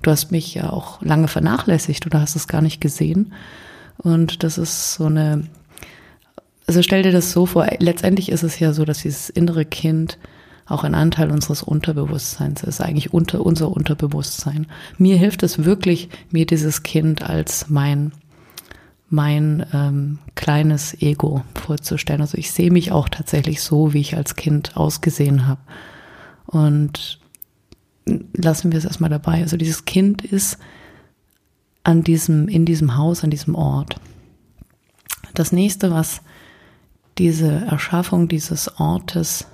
du 0.01 0.11
hast 0.11 0.31
mich 0.31 0.53
ja 0.53 0.69
auch 0.69 1.01
lange 1.01 1.27
vernachlässigt 1.27 2.05
oder 2.05 2.21
hast 2.21 2.35
es 2.35 2.47
gar 2.47 2.61
nicht 2.61 2.79
gesehen. 2.79 3.33
Und 3.97 4.43
das 4.43 4.57
ist 4.57 4.93
so 4.93 5.05
eine, 5.05 5.47
also 6.67 6.81
stell 6.83 7.03
dir 7.03 7.11
das 7.11 7.31
so 7.31 7.45
vor, 7.45 7.67
letztendlich 7.79 8.31
ist 8.31 8.43
es 8.43 8.59
ja 8.59 8.73
so, 8.73 8.85
dass 8.85 9.01
dieses 9.01 9.29
innere 9.29 9.65
Kind 9.65 10.17
auch 10.71 10.83
ein 10.83 10.95
Anteil 10.95 11.31
unseres 11.31 11.63
Unterbewusstseins 11.63 12.63
ist, 12.63 12.81
eigentlich 12.81 13.13
unter 13.13 13.45
unser 13.45 13.71
Unterbewusstsein. 13.71 14.67
Mir 14.97 15.17
hilft 15.17 15.43
es 15.43 15.63
wirklich, 15.65 16.09
mir 16.31 16.45
dieses 16.45 16.83
Kind 16.83 17.23
als 17.23 17.69
mein 17.69 18.13
mein 19.13 19.65
ähm, 19.73 20.19
kleines 20.35 21.01
Ego 21.01 21.43
vorzustellen. 21.53 22.21
Also 22.21 22.37
ich 22.37 22.51
sehe 22.51 22.71
mich 22.71 22.93
auch 22.93 23.09
tatsächlich 23.09 23.61
so, 23.61 23.93
wie 23.93 23.99
ich 23.99 24.15
als 24.15 24.37
Kind 24.37 24.77
ausgesehen 24.77 25.47
habe. 25.47 25.59
Und 26.45 27.19
lassen 28.33 28.71
wir 28.71 28.79
es 28.79 28.85
erstmal 28.85 29.09
dabei. 29.09 29.41
Also 29.41 29.57
dieses 29.57 29.83
Kind 29.83 30.23
ist 30.23 30.57
an 31.83 32.03
diesem, 32.03 32.47
in 32.47 32.65
diesem 32.65 32.95
Haus, 32.95 33.25
an 33.25 33.31
diesem 33.31 33.53
Ort. 33.53 33.95
Das 35.33 35.51
nächste, 35.51 35.91
was 35.91 36.21
diese 37.17 37.51
Erschaffung 37.51 38.29
dieses 38.29 38.79
Ortes 38.79 39.45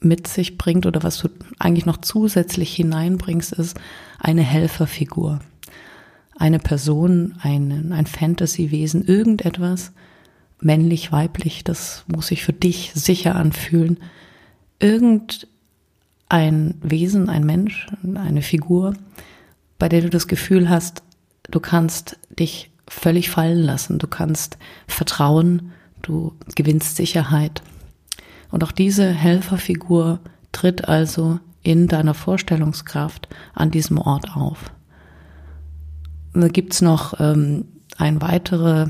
mit 0.00 0.26
sich 0.28 0.58
bringt 0.58 0.86
oder 0.86 1.02
was 1.02 1.18
du 1.18 1.28
eigentlich 1.58 1.86
noch 1.86 1.98
zusätzlich 1.98 2.74
hineinbringst, 2.74 3.52
ist 3.52 3.78
eine 4.18 4.42
Helferfigur. 4.42 5.40
Eine 6.36 6.60
Person, 6.60 7.34
ein, 7.40 7.92
ein 7.92 8.06
Fantasy-Wesen, 8.06 9.04
irgendetwas, 9.04 9.92
männlich, 10.60 11.10
weiblich, 11.10 11.64
das 11.64 12.04
muss 12.06 12.28
sich 12.28 12.44
für 12.44 12.52
dich 12.52 12.92
sicher 12.94 13.34
anfühlen. 13.34 13.98
Irgendein 14.78 16.74
Wesen, 16.80 17.28
ein 17.28 17.44
Mensch, 17.44 17.88
eine 18.02 18.42
Figur, 18.42 18.94
bei 19.78 19.88
der 19.88 20.02
du 20.02 20.10
das 20.10 20.28
Gefühl 20.28 20.68
hast, 20.68 21.02
du 21.50 21.58
kannst 21.58 22.18
dich 22.38 22.70
völlig 22.88 23.30
fallen 23.30 23.62
lassen, 23.62 23.98
du 23.98 24.06
kannst 24.06 24.58
vertrauen, 24.86 25.72
du 26.02 26.34
gewinnst 26.54 26.96
Sicherheit. 26.96 27.62
Und 28.50 28.64
auch 28.64 28.72
diese 28.72 29.10
Helferfigur 29.10 30.20
tritt 30.52 30.88
also 30.88 31.40
in 31.62 31.88
deiner 31.88 32.14
Vorstellungskraft 32.14 33.28
an 33.54 33.70
diesem 33.70 33.98
Ort 33.98 34.36
auf. 34.36 34.72
Und 36.32 36.40
da 36.40 36.48
gibt's 36.48 36.80
noch 36.80 37.18
ähm, 37.20 37.66
ein 37.96 38.22
weitere, 38.22 38.86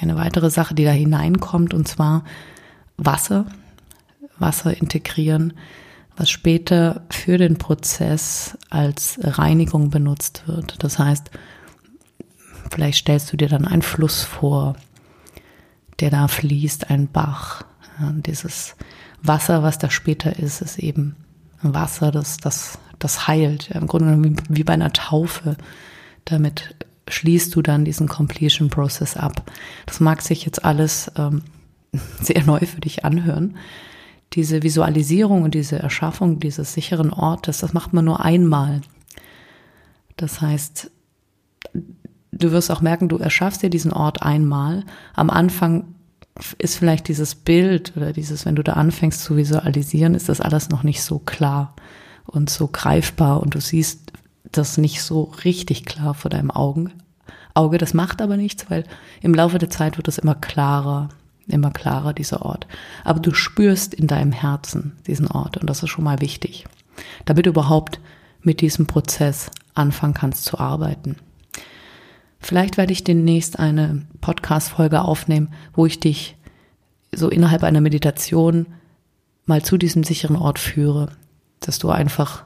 eine 0.00 0.16
weitere 0.16 0.50
Sache, 0.50 0.74
die 0.74 0.84
da 0.84 0.90
hineinkommt, 0.90 1.74
und 1.74 1.88
zwar 1.88 2.24
Wasser. 2.96 3.46
Wasser 4.38 4.76
integrieren, 4.76 5.54
was 6.16 6.28
später 6.28 7.02
für 7.10 7.38
den 7.38 7.56
Prozess 7.56 8.58
als 8.68 9.18
Reinigung 9.22 9.90
benutzt 9.90 10.42
wird. 10.46 10.82
Das 10.82 10.98
heißt, 10.98 11.30
vielleicht 12.70 12.98
stellst 12.98 13.32
du 13.32 13.36
dir 13.36 13.48
dann 13.48 13.66
einen 13.66 13.82
Fluss 13.82 14.22
vor, 14.22 14.76
der 16.00 16.10
da 16.10 16.28
fließt, 16.28 16.90
ein 16.90 17.08
Bach, 17.08 17.64
dieses 17.98 18.76
Wasser, 19.22 19.62
was 19.62 19.78
da 19.78 19.90
später 19.90 20.38
ist, 20.38 20.62
ist 20.62 20.78
eben 20.78 21.16
Wasser, 21.62 22.10
das, 22.10 22.38
das, 22.38 22.78
das 22.98 23.28
heilt. 23.28 23.70
Im 23.70 23.86
Grunde 23.86 24.06
genommen 24.06 24.36
wie 24.48 24.64
bei 24.64 24.72
einer 24.72 24.92
Taufe. 24.92 25.56
Damit 26.24 26.74
schließt 27.08 27.54
du 27.54 27.62
dann 27.62 27.84
diesen 27.84 28.08
Completion 28.08 28.68
Process 28.68 29.16
ab. 29.16 29.50
Das 29.86 30.00
mag 30.00 30.22
sich 30.22 30.44
jetzt 30.44 30.64
alles 30.64 31.10
ähm, 31.16 31.42
sehr 32.20 32.44
neu 32.44 32.60
für 32.60 32.80
dich 32.80 33.04
anhören. 33.04 33.56
Diese 34.32 34.62
Visualisierung 34.62 35.42
und 35.42 35.54
diese 35.54 35.78
Erschaffung 35.78 36.40
dieses 36.40 36.72
sicheren 36.72 37.12
Ortes, 37.12 37.58
das 37.58 37.74
macht 37.74 37.92
man 37.92 38.04
nur 38.04 38.24
einmal. 38.24 38.80
Das 40.16 40.40
heißt, 40.40 40.90
du 42.32 42.50
wirst 42.50 42.70
auch 42.70 42.80
merken, 42.80 43.08
du 43.08 43.18
erschaffst 43.18 43.62
dir 43.62 43.70
diesen 43.70 43.92
Ort 43.92 44.22
einmal. 44.22 44.84
Am 45.14 45.28
Anfang 45.28 45.94
ist 46.58 46.76
vielleicht 46.76 47.08
dieses 47.08 47.34
Bild 47.34 47.92
oder 47.96 48.12
dieses, 48.12 48.46
wenn 48.46 48.56
du 48.56 48.62
da 48.62 48.74
anfängst 48.74 49.22
zu 49.22 49.36
visualisieren, 49.36 50.14
ist 50.14 50.28
das 50.28 50.40
alles 50.40 50.70
noch 50.70 50.82
nicht 50.82 51.02
so 51.02 51.18
klar 51.18 51.74
und 52.26 52.50
so 52.50 52.68
greifbar 52.68 53.40
und 53.40 53.54
du 53.54 53.60
siehst 53.60 54.12
das 54.50 54.78
nicht 54.78 55.02
so 55.02 55.24
richtig 55.44 55.84
klar 55.84 56.14
vor 56.14 56.30
deinem 56.30 56.50
Augen. 56.50 56.92
Auge, 57.54 57.78
das 57.78 57.94
macht 57.94 58.22
aber 58.22 58.36
nichts, 58.36 58.70
weil 58.70 58.84
im 59.20 59.34
Laufe 59.34 59.58
der 59.58 59.70
Zeit 59.70 59.98
wird 59.98 60.08
es 60.08 60.18
immer 60.18 60.34
klarer, 60.34 61.10
immer 61.46 61.70
klarer, 61.70 62.14
dieser 62.14 62.42
Ort. 62.42 62.66
Aber 63.04 63.20
du 63.20 63.34
spürst 63.34 63.92
in 63.92 64.06
deinem 64.06 64.32
Herzen 64.32 64.92
diesen 65.06 65.26
Ort 65.26 65.58
und 65.58 65.68
das 65.68 65.82
ist 65.82 65.90
schon 65.90 66.04
mal 66.04 66.20
wichtig, 66.20 66.64
damit 67.24 67.46
du 67.46 67.50
überhaupt 67.50 68.00
mit 68.40 68.60
diesem 68.60 68.86
Prozess 68.86 69.50
anfangen 69.74 70.14
kannst 70.14 70.44
zu 70.44 70.58
arbeiten. 70.58 71.16
Vielleicht 72.42 72.76
werde 72.76 72.92
ich 72.92 73.04
demnächst 73.04 73.58
eine 73.58 74.02
Podcast-Folge 74.20 75.02
aufnehmen, 75.02 75.52
wo 75.72 75.86
ich 75.86 76.00
dich 76.00 76.36
so 77.14 77.28
innerhalb 77.28 77.62
einer 77.62 77.80
Meditation 77.80 78.66
mal 79.46 79.62
zu 79.62 79.78
diesem 79.78 80.02
sicheren 80.02 80.36
Ort 80.36 80.58
führe, 80.58 81.08
dass 81.60 81.78
du 81.78 81.90
einfach 81.90 82.44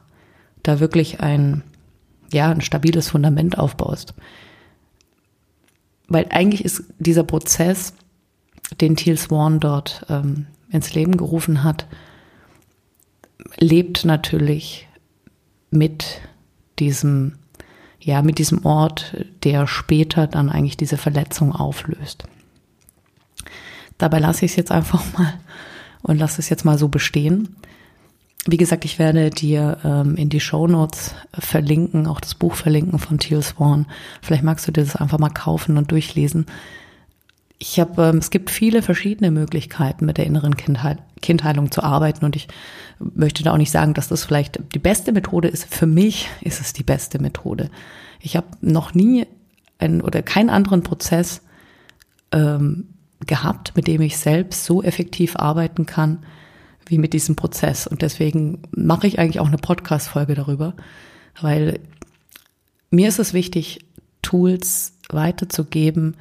da 0.62 0.80
wirklich 0.80 1.20
ein, 1.20 1.62
ja, 2.32 2.50
ein 2.50 2.60
stabiles 2.60 3.08
Fundament 3.10 3.58
aufbaust. 3.58 4.14
Weil 6.08 6.26
eigentlich 6.30 6.64
ist 6.64 6.84
dieser 6.98 7.24
Prozess, 7.24 7.94
den 8.80 8.96
Thiel 8.96 9.16
Swan 9.16 9.60
dort 9.60 10.04
ähm, 10.08 10.46
ins 10.70 10.94
Leben 10.94 11.16
gerufen 11.16 11.64
hat, 11.64 11.86
lebt 13.58 14.04
natürlich 14.04 14.88
mit 15.70 16.20
diesem, 16.78 17.38
ja, 18.06 18.22
mit 18.22 18.38
diesem 18.38 18.64
Ort, 18.64 19.16
der 19.42 19.66
später 19.66 20.28
dann 20.28 20.48
eigentlich 20.48 20.76
diese 20.76 20.96
Verletzung 20.96 21.52
auflöst. 21.52 22.22
Dabei 23.98 24.20
lasse 24.20 24.44
ich 24.44 24.52
es 24.52 24.56
jetzt 24.56 24.70
einfach 24.70 25.02
mal 25.18 25.34
und 26.02 26.16
lasse 26.16 26.40
es 26.40 26.48
jetzt 26.48 26.64
mal 26.64 26.78
so 26.78 26.86
bestehen. 26.86 27.56
Wie 28.46 28.58
gesagt, 28.58 28.84
ich 28.84 29.00
werde 29.00 29.30
dir 29.30 29.78
ähm, 29.82 30.14
in 30.14 30.28
die 30.28 30.38
Show 30.38 30.68
Notes 30.68 31.16
verlinken, 31.36 32.06
auch 32.06 32.20
das 32.20 32.36
Buch 32.36 32.54
verlinken 32.54 33.00
von 33.00 33.18
Teal 33.18 33.42
Swan. 33.42 33.86
Vielleicht 34.22 34.44
magst 34.44 34.68
du 34.68 34.72
dir 34.72 34.84
das 34.84 34.94
einfach 34.94 35.18
mal 35.18 35.30
kaufen 35.30 35.76
und 35.76 35.90
durchlesen. 35.90 36.46
Ich 37.58 37.80
habe, 37.80 38.02
ähm, 38.02 38.18
es 38.18 38.30
gibt 38.30 38.50
viele 38.50 38.82
verschiedene 38.82 39.30
Möglichkeiten, 39.30 40.04
mit 40.04 40.18
der 40.18 40.26
inneren 40.26 40.56
Kindheit, 40.56 40.98
Kindheilung 41.22 41.70
zu 41.70 41.82
arbeiten 41.82 42.24
und 42.24 42.36
ich 42.36 42.48
möchte 42.98 43.42
da 43.42 43.52
auch 43.52 43.58
nicht 43.58 43.70
sagen, 43.70 43.94
dass 43.94 44.08
das 44.08 44.24
vielleicht 44.24 44.60
die 44.74 44.78
beste 44.78 45.12
Methode 45.12 45.48
ist. 45.48 45.72
Für 45.72 45.86
mich 45.86 46.28
ist 46.42 46.60
es 46.60 46.72
die 46.72 46.82
beste 46.82 47.18
Methode. 47.18 47.70
Ich 48.20 48.36
habe 48.36 48.46
noch 48.60 48.94
nie 48.94 49.26
einen 49.78 50.00
oder 50.00 50.22
keinen 50.22 50.50
anderen 50.50 50.82
Prozess 50.82 51.42
ähm, 52.32 52.88
gehabt, 53.26 53.74
mit 53.76 53.86
dem 53.86 54.00
ich 54.02 54.18
selbst 54.18 54.64
so 54.64 54.82
effektiv 54.82 55.36
arbeiten 55.36 55.86
kann 55.86 56.24
wie 56.86 56.98
mit 56.98 57.12
diesem 57.12 57.36
Prozess. 57.36 57.86
Und 57.86 58.02
deswegen 58.02 58.62
mache 58.70 59.06
ich 59.06 59.18
eigentlich 59.18 59.40
auch 59.40 59.48
eine 59.48 59.58
Podcast-Folge 59.58 60.34
darüber, 60.34 60.74
weil 61.40 61.80
mir 62.90 63.08
ist 63.08 63.18
es 63.18 63.32
wichtig, 63.32 63.80
Tools 64.22 64.92
weiterzugeben, 65.08 66.16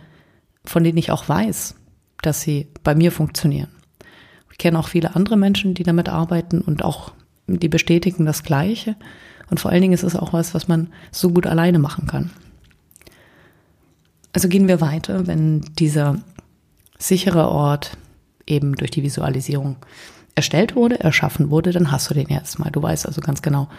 von 0.66 0.84
denen 0.84 0.98
ich 0.98 1.12
auch 1.12 1.28
weiß, 1.28 1.76
dass 2.22 2.42
sie 2.42 2.68
bei 2.84 2.96
mir 2.96 3.12
funktionieren. 3.12 3.70
Ich 4.52 4.58
kenne 4.58 4.80
auch 4.80 4.88
viele 4.88 5.16
andere 5.16 5.38
Menschen, 5.38 5.74
die 5.74 5.84
damit 5.84 6.10
arbeiten 6.10 6.62
und 6.62 6.84
auch 6.84 7.12
die 7.48 7.68
bestätigen 7.68 8.26
das 8.26 8.44
Gleiche. 8.44 8.96
Und 9.50 9.60
vor 9.60 9.72
allen 9.72 9.82
Dingen 9.82 9.94
ist 9.94 10.04
es 10.04 10.16
auch 10.16 10.34
was, 10.34 10.54
was 10.54 10.68
man 10.68 10.90
so 11.12 11.30
gut 11.30 11.46
alleine 11.46 11.78
machen 11.78 12.08
kann. 12.08 12.32
Also 14.34 14.48
gehen 14.48 14.68
wir 14.68 14.82
weiter, 14.82 15.28
wenn 15.28 15.62
dieser 15.62 16.22
sichere 16.98 17.50
Ort 17.50 17.98
eben 18.48 18.76
durch 18.76 18.92
die 18.92 19.04
Visualisierung 19.04 19.78
erstellt 20.36 20.76
wurde, 20.76 21.00
erschaffen 21.00 21.50
wurde, 21.50 21.72
dann 21.72 21.92
hast 21.92 22.10
du 22.10 22.14
den 22.14 22.28
jetzt 22.28 22.60
mal. 22.60 22.70
Du 22.70 22.82
weißt 22.82 23.06
also 23.06 23.22
ganz 23.22 23.42
genau, 23.42 23.70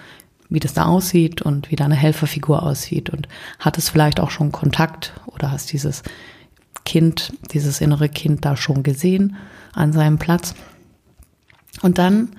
wie 0.48 0.60
das 0.60 0.74
da 0.74 0.86
aussieht 0.86 1.42
und 1.42 1.70
wie 1.70 1.76
deine 1.76 1.94
Helferfigur 1.94 2.62
aussieht 2.62 3.10
und 3.10 3.28
hattest 3.58 3.90
vielleicht 3.90 4.20
auch 4.20 4.30
schon 4.30 4.52
Kontakt 4.52 5.12
oder 5.26 5.50
hast 5.50 5.72
dieses 5.72 6.02
Kind, 6.86 7.34
dieses 7.52 7.82
innere 7.82 8.08
Kind 8.08 8.46
da 8.46 8.56
schon 8.56 8.82
gesehen 8.82 9.36
an 9.74 9.92
seinem 9.92 10.18
Platz. 10.18 10.54
Und 11.82 11.98
dann 11.98 12.30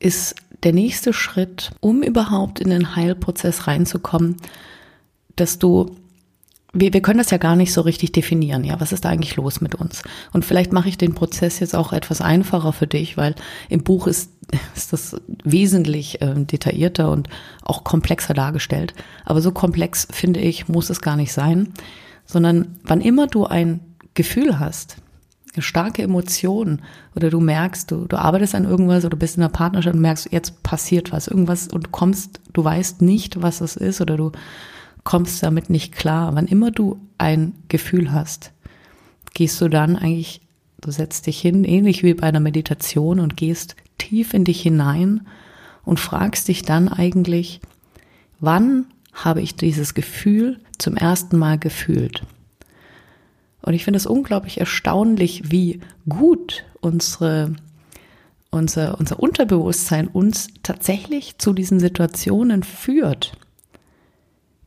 ist 0.00 0.34
der 0.64 0.72
nächste 0.72 1.12
Schritt, 1.12 1.70
um 1.80 2.02
überhaupt 2.02 2.58
in 2.58 2.70
den 2.70 2.96
Heilprozess 2.96 3.68
reinzukommen, 3.68 4.38
dass 5.36 5.58
du 5.60 5.94
wir, 6.74 6.92
wir 6.92 7.02
können 7.02 7.18
das 7.18 7.30
ja 7.30 7.38
gar 7.38 7.56
nicht 7.56 7.72
so 7.72 7.80
richtig 7.82 8.12
definieren. 8.12 8.64
Ja, 8.64 8.80
was 8.80 8.92
ist 8.92 9.04
da 9.04 9.08
eigentlich 9.08 9.36
los 9.36 9.60
mit 9.60 9.76
uns? 9.76 10.02
Und 10.32 10.44
vielleicht 10.44 10.72
mache 10.72 10.88
ich 10.88 10.98
den 10.98 11.14
Prozess 11.14 11.60
jetzt 11.60 11.74
auch 11.74 11.92
etwas 11.92 12.20
einfacher 12.20 12.72
für 12.72 12.88
dich, 12.88 13.16
weil 13.16 13.36
im 13.68 13.84
Buch 13.84 14.08
ist, 14.08 14.30
ist 14.74 14.92
das 14.92 15.16
wesentlich 15.44 16.20
äh, 16.20 16.34
detaillierter 16.34 17.10
und 17.10 17.28
auch 17.62 17.84
komplexer 17.84 18.34
dargestellt. 18.34 18.92
Aber 19.24 19.40
so 19.40 19.52
komplex, 19.52 20.08
finde 20.10 20.40
ich, 20.40 20.68
muss 20.68 20.90
es 20.90 21.00
gar 21.00 21.16
nicht 21.16 21.32
sein, 21.32 21.72
sondern 22.26 22.76
wann 22.84 23.00
immer 23.00 23.26
du 23.26 23.46
ein 23.46 23.80
Gefühl 24.14 24.58
hast, 24.58 24.96
eine 25.54 25.62
starke 25.62 26.02
Emotion 26.02 26.82
oder 27.14 27.30
du 27.30 27.40
merkst, 27.40 27.90
du, 27.90 28.06
du 28.06 28.16
arbeitest 28.16 28.54
an 28.54 28.64
irgendwas 28.64 29.04
oder 29.04 29.16
bist 29.16 29.36
in 29.36 29.42
einer 29.42 29.52
Partnerschaft 29.52 29.94
und 29.94 30.02
merkst, 30.02 30.32
jetzt 30.32 30.62
passiert 30.62 31.12
was, 31.12 31.28
irgendwas 31.28 31.68
und 31.68 31.92
kommst, 31.92 32.40
du 32.52 32.64
weißt 32.64 33.02
nicht, 33.02 33.40
was 33.40 33.60
es 33.60 33.76
ist 33.76 34.00
oder 34.00 34.16
du 34.16 34.32
kommst 35.04 35.42
damit 35.42 35.70
nicht 35.70 35.94
klar. 35.94 36.34
Wann 36.34 36.46
immer 36.46 36.70
du 36.70 36.98
ein 37.18 37.54
Gefühl 37.68 38.12
hast, 38.12 38.52
gehst 39.32 39.60
du 39.60 39.68
dann 39.68 39.96
eigentlich, 39.96 40.40
du 40.80 40.90
setzt 40.90 41.26
dich 41.26 41.40
hin, 41.40 41.64
ähnlich 41.64 42.02
wie 42.02 42.14
bei 42.14 42.26
einer 42.26 42.40
Meditation 42.40 43.20
und 43.20 43.36
gehst 43.36 43.76
tief 43.98 44.34
in 44.34 44.44
dich 44.44 44.60
hinein 44.60 45.26
und 45.84 46.00
fragst 46.00 46.48
dich 46.48 46.62
dann 46.62 46.88
eigentlich, 46.88 47.60
wann 48.40 48.86
habe 49.14 49.40
ich 49.40 49.56
dieses 49.56 49.94
Gefühl 49.94 50.60
zum 50.78 50.96
ersten 50.96 51.38
Mal 51.38 51.58
gefühlt? 51.58 52.22
Und 53.62 53.72
ich 53.72 53.84
finde 53.84 53.96
es 53.96 54.06
unglaublich 54.06 54.60
erstaunlich, 54.60 55.50
wie 55.50 55.80
gut 56.08 56.64
unsere, 56.80 57.54
unser, 58.50 58.98
unser 58.98 59.18
Unterbewusstsein 59.18 60.06
uns 60.06 60.48
tatsächlich 60.62 61.38
zu 61.38 61.54
diesen 61.54 61.80
Situationen 61.80 62.62
führt 62.62 63.32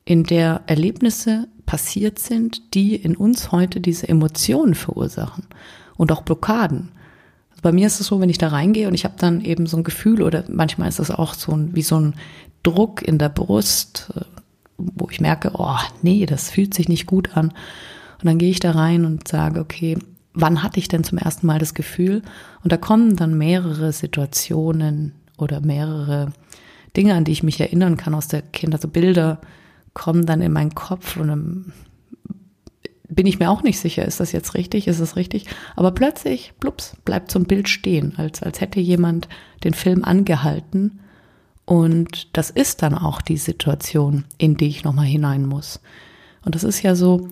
in 0.07 0.23
der 0.23 0.61
Erlebnisse 0.67 1.49
passiert 1.65 2.17
sind, 2.17 2.73
die 2.73 2.95
in 2.95 3.17
uns 3.17 3.51
heute 3.51 3.81
diese 3.81 4.07
Emotionen 4.07 4.73
verursachen 4.73 5.45
und 5.97 6.13
auch 6.13 6.21
Blockaden. 6.21 6.93
Also 7.51 7.61
bei 7.61 7.73
mir 7.73 7.87
ist 7.87 7.99
es 7.99 8.07
so, 8.07 8.21
wenn 8.21 8.29
ich 8.29 8.37
da 8.37 8.47
reingehe 8.47 8.87
und 8.87 8.93
ich 8.93 9.03
habe 9.03 9.15
dann 9.17 9.41
eben 9.41 9.67
so 9.67 9.75
ein 9.75 9.83
Gefühl 9.83 10.21
oder 10.21 10.45
manchmal 10.47 10.87
ist 10.87 10.99
es 10.99 11.11
auch 11.11 11.33
so 11.33 11.51
ein, 11.51 11.75
wie 11.75 11.81
so 11.81 11.99
ein 11.99 12.13
Druck 12.63 13.01
in 13.01 13.17
der 13.17 13.27
Brust, 13.27 14.09
wo 14.77 15.09
ich 15.09 15.21
merke, 15.21 15.51
oh 15.55 15.77
nee, 16.01 16.25
das 16.25 16.49
fühlt 16.49 16.73
sich 16.73 16.87
nicht 16.89 17.05
gut 17.05 17.35
an. 17.35 17.49
Und 17.49 18.25
dann 18.25 18.37
gehe 18.37 18.49
ich 18.49 18.59
da 18.59 18.71
rein 18.71 19.05
und 19.05 19.27
sage, 19.27 19.59
okay, 19.59 19.97
wann 20.33 20.63
hatte 20.63 20.79
ich 20.79 20.87
denn 20.87 21.03
zum 21.03 21.17
ersten 21.17 21.47
Mal 21.47 21.59
das 21.59 21.73
Gefühl? 21.73 22.21
Und 22.63 22.71
da 22.71 22.77
kommen 22.77 23.15
dann 23.15 23.37
mehrere 23.37 23.91
Situationen 23.91 25.13
oder 25.37 25.61
mehrere 25.61 26.31
Dinge, 26.95 27.15
an 27.15 27.23
die 27.23 27.31
ich 27.31 27.43
mich 27.43 27.59
erinnern 27.59 27.97
kann 27.97 28.15
aus 28.15 28.27
der 28.27 28.41
Kindheit, 28.41 28.81
so 28.81 28.87
Bilder, 28.87 29.39
kommen 29.93 30.25
dann 30.25 30.41
in 30.41 30.53
meinen 30.53 30.75
Kopf 30.75 31.17
und 31.17 31.27
dann 31.27 31.73
bin 33.09 33.25
ich 33.25 33.39
mir 33.39 33.49
auch 33.49 33.63
nicht 33.63 33.79
sicher, 33.79 34.05
ist 34.05 34.19
das 34.19 34.31
jetzt 34.31 34.53
richtig, 34.53 34.87
ist 34.87 34.99
es 34.99 35.15
richtig? 35.15 35.45
Aber 35.75 35.91
plötzlich, 35.91 36.53
plups, 36.59 36.97
bleibt 37.05 37.31
so 37.31 37.39
ein 37.39 37.45
Bild 37.45 37.69
stehen, 37.69 38.13
als, 38.17 38.43
als 38.43 38.59
hätte 38.61 38.79
jemand 38.79 39.29
den 39.63 39.73
Film 39.73 40.03
angehalten. 40.03 40.99
Und 41.67 42.29
das 42.37 42.49
ist 42.49 42.81
dann 42.81 42.95
auch 42.95 43.21
die 43.21 43.35
Situation, 43.35 44.23
in 44.37 44.55
die 44.55 44.67
ich 44.67 44.85
nochmal 44.85 45.05
hinein 45.05 45.45
muss. 45.45 45.81
Und 46.45 46.55
das 46.55 46.63
ist 46.63 46.81
ja 46.81 46.95
so, 46.95 47.27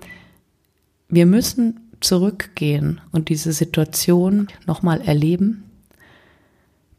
wir 1.07 1.25
müssen 1.25 1.89
zurückgehen 2.01 2.99
und 3.13 3.29
diese 3.29 3.53
Situation 3.53 4.49
nochmal 4.65 4.99
erleben, 4.99 5.63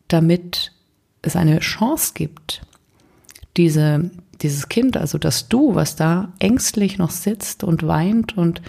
damit 0.08 0.72
es 1.20 1.36
eine 1.36 1.58
Chance 1.58 2.12
gibt, 2.14 2.62
diese, 3.58 4.10
dieses 4.40 4.70
Kind, 4.70 4.96
also 4.96 5.18
das 5.18 5.50
Du, 5.50 5.74
was 5.74 5.94
da 5.94 6.32
ängstlich 6.38 6.96
noch 6.96 7.10
sitzt 7.10 7.64
und 7.64 7.86
weint 7.86 8.38
und, 8.38 8.62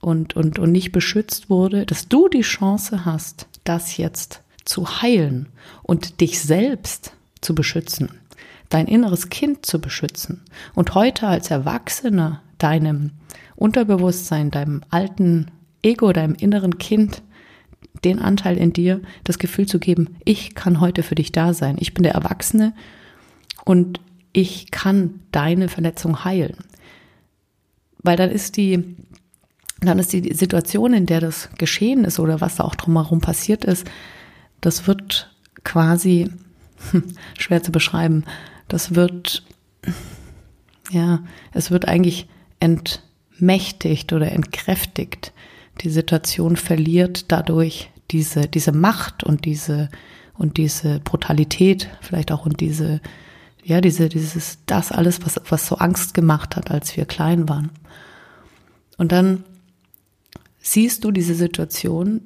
und, 0.00 0.36
und, 0.36 0.60
und 0.60 0.70
nicht 0.70 0.92
beschützt 0.92 1.50
wurde, 1.50 1.84
dass 1.84 2.06
du 2.06 2.28
die 2.28 2.42
Chance 2.42 3.04
hast, 3.04 3.48
das 3.64 3.96
jetzt 3.96 4.42
zu 4.64 5.02
heilen 5.02 5.48
und 5.82 6.20
dich 6.20 6.40
selbst 6.40 7.14
zu 7.40 7.54
beschützen, 7.54 8.10
dein 8.68 8.86
inneres 8.86 9.28
Kind 9.28 9.66
zu 9.66 9.80
beschützen 9.80 10.42
und 10.74 10.94
heute 10.94 11.26
als 11.26 11.50
Erwachsener 11.50 12.42
deinem 12.58 13.12
Unterbewusstsein, 13.56 14.50
deinem 14.50 14.82
alten 14.90 15.50
Ego, 15.82 16.12
deinem 16.12 16.34
inneren 16.34 16.78
Kind 16.78 17.22
den 18.04 18.18
Anteil 18.20 18.56
in 18.56 18.72
dir, 18.72 19.00
das 19.24 19.38
Gefühl 19.38 19.66
zu 19.66 19.78
geben, 19.78 20.16
ich 20.24 20.54
kann 20.54 20.80
heute 20.80 21.02
für 21.02 21.14
dich 21.14 21.32
da 21.32 21.52
sein. 21.52 21.76
Ich 21.80 21.94
bin 21.94 22.04
der 22.04 22.14
Erwachsene 22.14 22.74
und 23.64 24.00
ich 24.32 24.70
kann 24.70 25.20
deine 25.32 25.68
Verletzung 25.68 26.24
heilen. 26.24 26.56
Weil 27.98 28.16
dann 28.16 28.30
ist 28.30 28.56
die, 28.56 28.96
dann 29.80 29.98
ist 29.98 30.12
die 30.12 30.32
Situation, 30.34 30.92
in 30.92 31.06
der 31.06 31.20
das 31.20 31.50
geschehen 31.58 32.04
ist 32.04 32.20
oder 32.20 32.40
was 32.40 32.56
da 32.56 32.64
auch 32.64 32.76
drumherum 32.76 33.20
passiert 33.20 33.64
ist, 33.64 33.86
das 34.60 34.86
wird 34.86 35.34
quasi 35.64 36.30
schwer 37.38 37.62
zu 37.62 37.72
beschreiben. 37.72 38.24
Das 38.68 38.94
wird, 38.94 39.44
ja, 40.90 41.20
es 41.52 41.70
wird 41.70 41.86
eigentlich 41.86 42.28
entmächtigt 42.60 44.12
oder 44.12 44.32
entkräftigt. 44.32 45.32
Die 45.82 45.90
Situation 45.90 46.56
verliert 46.56 47.30
dadurch 47.30 47.90
diese, 48.10 48.48
diese 48.48 48.72
Macht 48.72 49.24
und 49.24 49.44
diese, 49.44 49.88
und 50.34 50.56
diese 50.56 51.00
Brutalität, 51.00 51.88
vielleicht 52.00 52.32
auch 52.32 52.46
und 52.46 52.60
diese, 52.60 53.00
ja, 53.64 53.80
diese, 53.80 54.08
dieses, 54.08 54.58
das 54.66 54.92
alles, 54.92 55.24
was, 55.24 55.40
was 55.48 55.66
so 55.66 55.76
Angst 55.76 56.14
gemacht 56.14 56.56
hat, 56.56 56.70
als 56.70 56.96
wir 56.96 57.04
klein 57.04 57.48
waren. 57.48 57.70
Und 58.96 59.12
dann 59.12 59.44
siehst 60.60 61.04
du 61.04 61.10
diese 61.10 61.34
Situation 61.34 62.22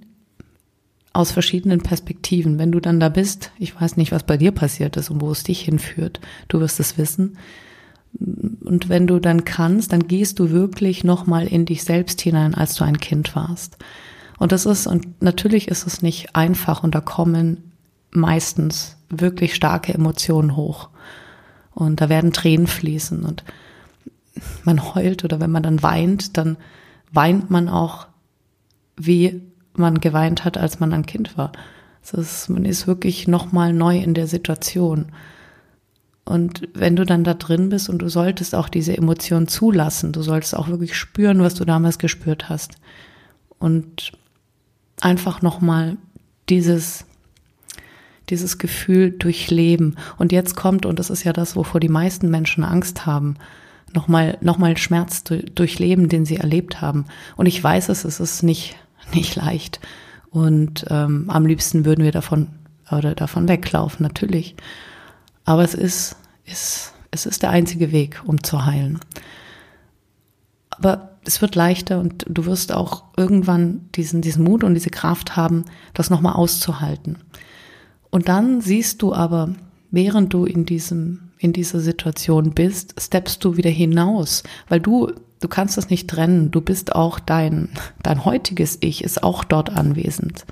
aus 1.13 1.31
verschiedenen 1.33 1.83
Perspektiven. 1.83 2.59
Wenn 2.59 2.73
du 2.73 2.81
dann 2.81 3.01
da 3.01 3.09
bist, 3.09 3.51
ich 3.59 3.79
weiß 3.79 3.97
nicht, 3.97 4.13
was 4.13 4.23
bei 4.23 4.37
dir 4.37 4.53
passiert 4.53 4.97
ist 4.97 5.11
und 5.11 5.21
wo 5.21 5.31
es 5.31 5.43
dich 5.43 5.61
hinführt, 5.61 6.21
du 6.49 6.61
wirst 6.61 6.81
es 6.81 6.97
wissen. 6.97 7.37
Und 8.19 8.89
wenn 8.89 9.07
du 9.07 9.19
dann 9.19 9.45
kannst, 9.45 9.93
dann 9.93 10.07
gehst 10.07 10.39
du 10.39 10.51
wirklich 10.51 11.05
nochmal 11.05 11.47
in 11.47 11.65
dich 11.65 11.85
selbst 11.85 12.21
hinein, 12.21 12.55
als 12.55 12.75
du 12.75 12.85
ein 12.85 12.99
Kind 12.99 13.35
warst. 13.35 13.79
Und 14.39 14.53
das 14.53 14.67
ist, 14.67 14.87
und 14.87 15.23
natürlich 15.23 15.69
ist 15.69 15.87
es 15.87 16.03
nicht 16.03 16.35
einfach 16.35 16.83
und 16.83 16.95
da 16.95 17.01
kommen 17.01 17.73
meistens 18.11 18.97
wirklich 19.09 19.55
starke 19.55 19.95
Emotionen 19.95 20.57
hoch. 20.57 20.89
Und 21.75 22.01
da 22.01 22.09
werden 22.09 22.33
Tränen 22.33 22.67
fließen 22.67 23.23
und 23.25 23.45
man 24.65 24.95
heult 24.95 25.25
oder 25.25 25.41
wenn 25.41 25.51
man 25.51 25.63
dann 25.63 25.83
weint, 25.83 26.37
dann 26.37 26.57
weint 27.13 27.51
man 27.51 27.69
auch, 27.69 28.09
wie 28.97 29.43
man 29.75 30.01
geweint 30.01 30.45
hat, 30.45 30.59
als 30.59 30.81
man 30.81 30.93
ein 30.93 31.07
Kind 31.07 31.37
war. 31.37 31.53
Ist, 32.13 32.49
man 32.49 32.65
ist 32.65 32.87
wirklich 32.87 33.29
nochmal 33.29 33.73
neu 33.73 33.99
in 33.99 34.15
der 34.15 34.27
Situation. 34.27 35.07
Und 36.25 36.69
wenn 36.75 36.97
du 36.97 37.05
dann 37.05 37.25
da 37.25 37.35
drin 37.35 37.69
bist 37.69 37.89
und 37.89 37.99
du 37.99 38.09
solltest 38.09 38.55
auch 38.55 38.69
diese 38.69 38.97
Emotion 38.97 39.49
zulassen, 39.49 40.13
du 40.13 40.23
solltest 40.23 40.57
auch 40.57 40.69
wirklich 40.69 40.97
spüren, 40.97 41.41
was 41.41 41.55
du 41.55 41.65
damals 41.65 41.99
gespürt 41.99 42.49
hast. 42.49 42.77
Und 43.59 44.13
einfach 45.01 45.43
nochmal 45.43 45.97
dieses, 46.49 47.05
dieses 48.31 48.59
Gefühl 48.59 49.11
durchleben. 49.11 49.97
Und 50.19 50.33
jetzt 50.33 50.57
kommt, 50.57 50.87
und 50.87 50.99
das 50.99 51.11
ist 51.11 51.25
ja 51.25 51.33
das, 51.33 51.57
wovor 51.57 51.81
die 51.81 51.89
meisten 51.89 52.31
Menschen 52.31 52.65
Angst 52.65 53.07
haben, 53.07 53.37
nochmal, 53.95 54.39
nochmal 54.41 54.77
Schmerz 54.77 55.25
durchleben, 55.25 56.09
den 56.09 56.25
sie 56.25 56.37
erlebt 56.37 56.81
haben. 56.81 57.07
Und 57.37 57.47
ich 57.47 57.63
weiß 57.63 57.89
es, 57.89 58.05
es 58.05 58.21
ist 58.21 58.43
nicht 58.43 58.77
nicht 59.15 59.37
leicht. 59.37 59.81
Und 60.31 60.87
ähm, 60.89 61.29
am 61.29 61.47
liebsten 61.47 61.85
würden 61.85 62.05
wir 62.05 62.13
davon 62.13 62.49
oder 62.91 63.15
davon 63.15 63.49
weglaufen, 63.49 64.03
natürlich. 64.03 64.55
Aber 65.45 65.63
es 65.63 65.75
ist, 65.75 66.17
ist, 66.45 66.93
es 67.11 67.27
ist 67.27 67.43
der 67.43 67.51
einzige 67.51 67.93
Weg, 67.93 68.23
um 68.25 68.43
zu 68.43 68.65
heilen. 68.65 69.01
Aber 70.71 71.13
es 71.25 71.41
wird 71.41 71.55
leichter 71.55 72.01
und 72.01 72.25
du 72.29 72.47
wirst 72.47 72.73
auch 72.73 73.05
irgendwann 73.17 73.89
diesen, 73.95 74.23
diesen 74.23 74.45
Mut 74.45 74.65
und 74.65 74.75
diese 74.75 74.91
Kraft 74.91 75.37
haben, 75.37 75.65
das 75.95 76.11
nochmal 76.11 76.35
auszuhalten. 76.35 77.19
Und 78.11 78.29
dann 78.29 78.61
siehst 78.61 79.03
du 79.03 79.15
aber, 79.15 79.55
während 79.91 80.35
du 80.35 80.45
in 80.45 80.67
diesem, 80.67 81.31
in 81.39 81.53
dieser 81.53 81.81
Situation 81.81 82.53
bist, 82.53 82.95
steppst 83.01 83.45
du 83.45 83.57
wieder 83.57 83.71
hinaus, 83.71 84.43
weil 84.69 84.81
du 84.81 85.13
Du 85.43 85.49
kannst 85.49 85.77
das 85.77 85.91
nicht 85.91 86.09
trennen. 86.09 86.53
Du 86.53 86.61
bist 86.61 86.95
auch 86.95 87.19
dein, 87.19 87.69
dein 88.05 88.25
heutiges 88.25 88.79
Ich 88.81 89.03
ist 89.03 89.25
auch 89.25 89.43
dort 89.43 89.71
anwesend. 89.71 90.47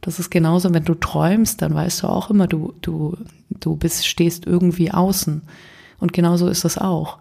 Das 0.00 0.20
ist 0.20 0.30
genauso, 0.30 0.72
wenn 0.72 0.84
du 0.84 0.94
träumst, 0.94 1.60
dann 1.60 1.74
weißt 1.74 2.04
du 2.04 2.06
auch 2.06 2.30
immer, 2.30 2.46
du, 2.46 2.72
du, 2.82 3.16
du 3.50 3.74
bist, 3.74 4.06
stehst 4.06 4.46
irgendwie 4.46 4.92
außen. 4.92 5.42
Und 5.98 6.12
genauso 6.12 6.46
ist 6.46 6.64
das 6.64 6.78
auch. 6.78 7.18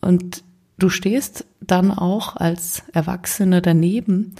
Und 0.00 0.42
du 0.78 0.88
stehst 0.88 1.44
dann 1.60 1.90
auch 1.90 2.36
als 2.36 2.84
Erwachsene 2.94 3.60
daneben. 3.60 4.34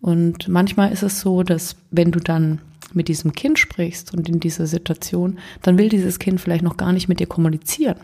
Und 0.00 0.48
manchmal 0.48 0.90
ist 0.90 1.02
es 1.02 1.20
so, 1.20 1.42
dass 1.42 1.76
wenn 1.90 2.12
du 2.12 2.20
dann 2.20 2.62
mit 2.94 3.08
diesem 3.08 3.34
Kind 3.34 3.58
sprichst 3.58 4.14
und 4.14 4.26
in 4.26 4.40
dieser 4.40 4.66
Situation, 4.66 5.38
dann 5.60 5.76
will 5.76 5.90
dieses 5.90 6.18
Kind 6.18 6.40
vielleicht 6.40 6.64
noch 6.64 6.78
gar 6.78 6.94
nicht 6.94 7.08
mit 7.08 7.20
dir 7.20 7.26
kommunizieren. 7.26 7.98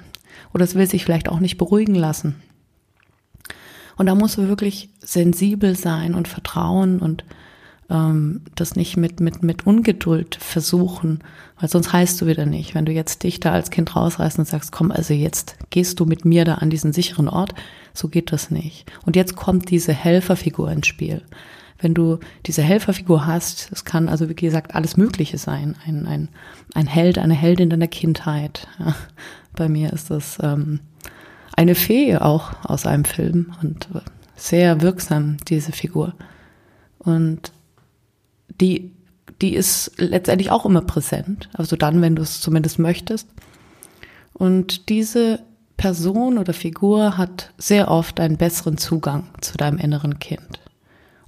Oder 0.52 0.64
es 0.64 0.74
will 0.74 0.86
sich 0.86 1.02
vielleicht 1.02 1.30
auch 1.30 1.40
nicht 1.40 1.56
beruhigen 1.56 1.94
lassen. 1.94 2.42
Und 3.96 4.06
da 4.06 4.14
musst 4.14 4.36
du 4.36 4.48
wirklich 4.48 4.90
sensibel 5.00 5.76
sein 5.76 6.14
und 6.14 6.28
vertrauen 6.28 6.98
und 7.00 7.24
ähm, 7.90 8.42
das 8.54 8.76
nicht 8.76 8.96
mit, 8.96 9.20
mit, 9.20 9.42
mit 9.42 9.66
Ungeduld 9.66 10.36
versuchen, 10.36 11.20
weil 11.60 11.68
sonst 11.68 11.92
heißt 11.92 12.20
du 12.20 12.26
wieder 12.26 12.46
nicht. 12.46 12.74
Wenn 12.74 12.86
du 12.86 12.92
jetzt 12.92 13.22
dich 13.22 13.40
da 13.40 13.52
als 13.52 13.70
Kind 13.70 13.94
rausreißt 13.94 14.38
und 14.38 14.48
sagst, 14.48 14.72
komm, 14.72 14.90
also 14.90 15.14
jetzt 15.14 15.56
gehst 15.70 16.00
du 16.00 16.06
mit 16.06 16.24
mir 16.24 16.44
da 16.44 16.54
an 16.56 16.70
diesen 16.70 16.92
sicheren 16.92 17.28
Ort, 17.28 17.54
so 17.92 18.08
geht 18.08 18.32
das 18.32 18.50
nicht. 18.50 18.90
Und 19.06 19.16
jetzt 19.16 19.36
kommt 19.36 19.70
diese 19.70 19.92
Helferfigur 19.92 20.70
ins 20.70 20.86
Spiel. 20.86 21.22
Wenn 21.78 21.94
du 21.94 22.18
diese 22.46 22.62
Helferfigur 22.62 23.26
hast, 23.26 23.68
es 23.72 23.84
kann 23.84 24.08
also 24.08 24.28
wie 24.28 24.34
gesagt 24.34 24.74
alles 24.74 24.96
Mögliche 24.96 25.38
sein. 25.38 25.76
Ein, 25.86 26.06
ein, 26.06 26.28
ein 26.74 26.86
Held, 26.86 27.18
eine 27.18 27.34
Heldin 27.34 27.68
deiner 27.68 27.88
Kindheit. 27.88 28.68
Ja, 28.78 28.94
bei 29.54 29.68
mir 29.68 29.92
ist 29.92 30.10
das 30.10 30.38
ähm, 30.42 30.80
eine 31.56 31.74
Fee 31.74 32.16
auch 32.16 32.52
aus 32.64 32.86
einem 32.86 33.04
Film 33.04 33.54
und 33.62 33.88
sehr 34.36 34.80
wirksam, 34.80 35.36
diese 35.48 35.72
Figur. 35.72 36.14
Und 36.98 37.52
die, 38.60 38.92
die 39.40 39.54
ist 39.54 39.92
letztendlich 39.96 40.50
auch 40.50 40.66
immer 40.66 40.82
präsent, 40.82 41.48
also 41.52 41.76
dann, 41.76 42.02
wenn 42.02 42.16
du 42.16 42.22
es 42.22 42.40
zumindest 42.40 42.78
möchtest. 42.78 43.28
Und 44.32 44.88
diese 44.88 45.40
Person 45.76 46.38
oder 46.38 46.52
Figur 46.52 47.16
hat 47.16 47.52
sehr 47.58 47.90
oft 47.90 48.20
einen 48.20 48.36
besseren 48.36 48.78
Zugang 48.78 49.28
zu 49.40 49.56
deinem 49.56 49.78
inneren 49.78 50.18
Kind 50.18 50.60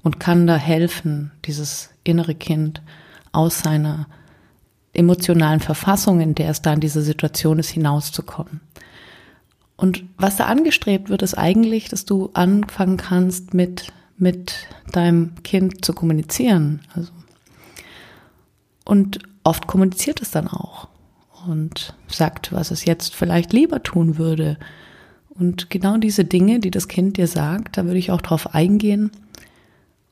und 0.03 0.21
kann 0.21 0.47
da 0.47 0.57
helfen, 0.57 1.33
dieses 1.45 1.91
innere 2.05 2.35
Kind 2.35 2.83
aus 3.33 3.61
seiner 3.61 4.07
emotionalen 4.93 5.61
Verfassung, 5.61 6.21
in 6.21 6.35
der 6.35 6.51
es 6.51 6.62
da 6.62 6.73
in 6.73 6.81
dieser 6.81 7.03
Situation 7.03 7.59
ist, 7.59 7.71
hinauszukommen. 7.71 8.61
Und 9.77 10.05
was 10.17 10.37
da 10.37 10.47
angestrebt 10.47 11.11
wird, 11.11 11.23
ist 11.23 11.35
eigentlich, 11.35 11.89
dass 11.89 12.05
du 12.05 12.31
anfangen 12.33 12.97
kannst, 12.97 13.53
mit, 13.53 13.93
mit 14.17 14.55
deinem 14.93 15.35
Kind 15.43 15.85
zu 15.85 15.93
kommunizieren. 15.93 16.81
Also, 16.95 17.12
und 18.85 19.19
oft 19.45 19.67
kommuniziert 19.67 20.23
es 20.23 20.31
dann 20.31 20.49
auch 20.49 20.89
und 21.47 21.95
sagt, 22.09 22.53
was 22.53 22.71
es 22.71 22.85
jetzt 22.85 23.15
vielleicht 23.15 23.53
lieber 23.53 23.83
tun 23.83 24.17
würde. 24.17 24.59
Und 25.29 25.71
genau 25.71 25.99
diese 25.99 26.25
Dinge, 26.25 26.61
die 26.61 26.71
das 26.71 26.89
Kind 26.89 27.19
dir 27.19 27.27
sagt, 27.27 27.77
da 27.77 27.85
würde 27.85 27.99
ich 27.99 28.11
auch 28.11 28.23
drauf 28.23 28.55
eingehen. 28.55 29.11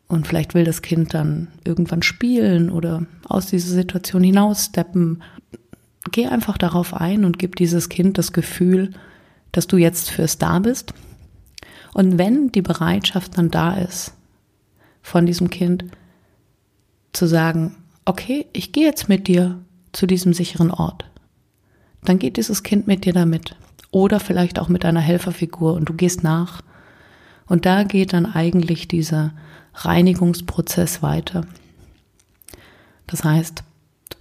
Und 0.06 0.26
vielleicht 0.26 0.54
will 0.54 0.64
das 0.64 0.82
Kind 0.82 1.14
dann 1.14 1.48
irgendwann 1.64 2.02
spielen 2.02 2.68
oder 2.68 3.06
aus 3.26 3.46
dieser 3.46 3.74
Situation 3.74 4.22
hinaussteppen. 4.22 5.22
Geh 6.12 6.26
einfach 6.26 6.58
darauf 6.58 6.92
ein 6.92 7.24
und 7.24 7.38
gib 7.38 7.56
dieses 7.56 7.88
Kind 7.88 8.18
das 8.18 8.32
Gefühl, 8.32 8.90
dass 9.54 9.66
du 9.66 9.76
jetzt 9.76 10.10
fürs 10.10 10.38
da 10.38 10.58
bist. 10.58 10.92
Und 11.92 12.18
wenn 12.18 12.50
die 12.50 12.62
Bereitschaft 12.62 13.38
dann 13.38 13.50
da 13.50 13.74
ist, 13.74 14.14
von 15.00 15.26
diesem 15.26 15.48
Kind 15.48 15.84
zu 17.12 17.26
sagen, 17.26 17.76
okay, 18.04 18.46
ich 18.52 18.72
gehe 18.72 18.86
jetzt 18.86 19.08
mit 19.08 19.28
dir 19.28 19.60
zu 19.92 20.06
diesem 20.06 20.32
sicheren 20.34 20.70
Ort, 20.70 21.04
dann 22.04 22.18
geht 22.18 22.36
dieses 22.36 22.62
Kind 22.62 22.86
mit 22.86 23.04
dir 23.04 23.12
damit. 23.12 23.56
Oder 23.90 24.18
vielleicht 24.18 24.58
auch 24.58 24.68
mit 24.68 24.84
einer 24.84 25.00
Helferfigur 25.00 25.74
und 25.74 25.88
du 25.88 25.94
gehst 25.94 26.24
nach. 26.24 26.62
Und 27.46 27.64
da 27.64 27.84
geht 27.84 28.12
dann 28.12 28.26
eigentlich 28.26 28.88
dieser 28.88 29.32
Reinigungsprozess 29.74 31.00
weiter. 31.00 31.46
Das 33.06 33.22
heißt, 33.22 33.62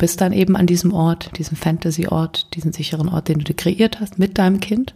bist 0.04 0.20
dann 0.20 0.34
eben 0.34 0.58
an 0.58 0.68
diesem 0.68 0.92
Ort, 0.94 1.32
diesem 1.38 1.56
Fantasy-Ort, 1.56 2.54
diesen 2.56 2.74
sicheren 2.74 3.08
Ort, 3.08 3.30
den 3.30 3.38
du 3.38 3.46
dir 3.46 3.54
kreiert 3.54 4.02
hast, 4.02 4.20
mit 4.20 4.38
deinem 4.38 4.60
Kind. 4.60 4.94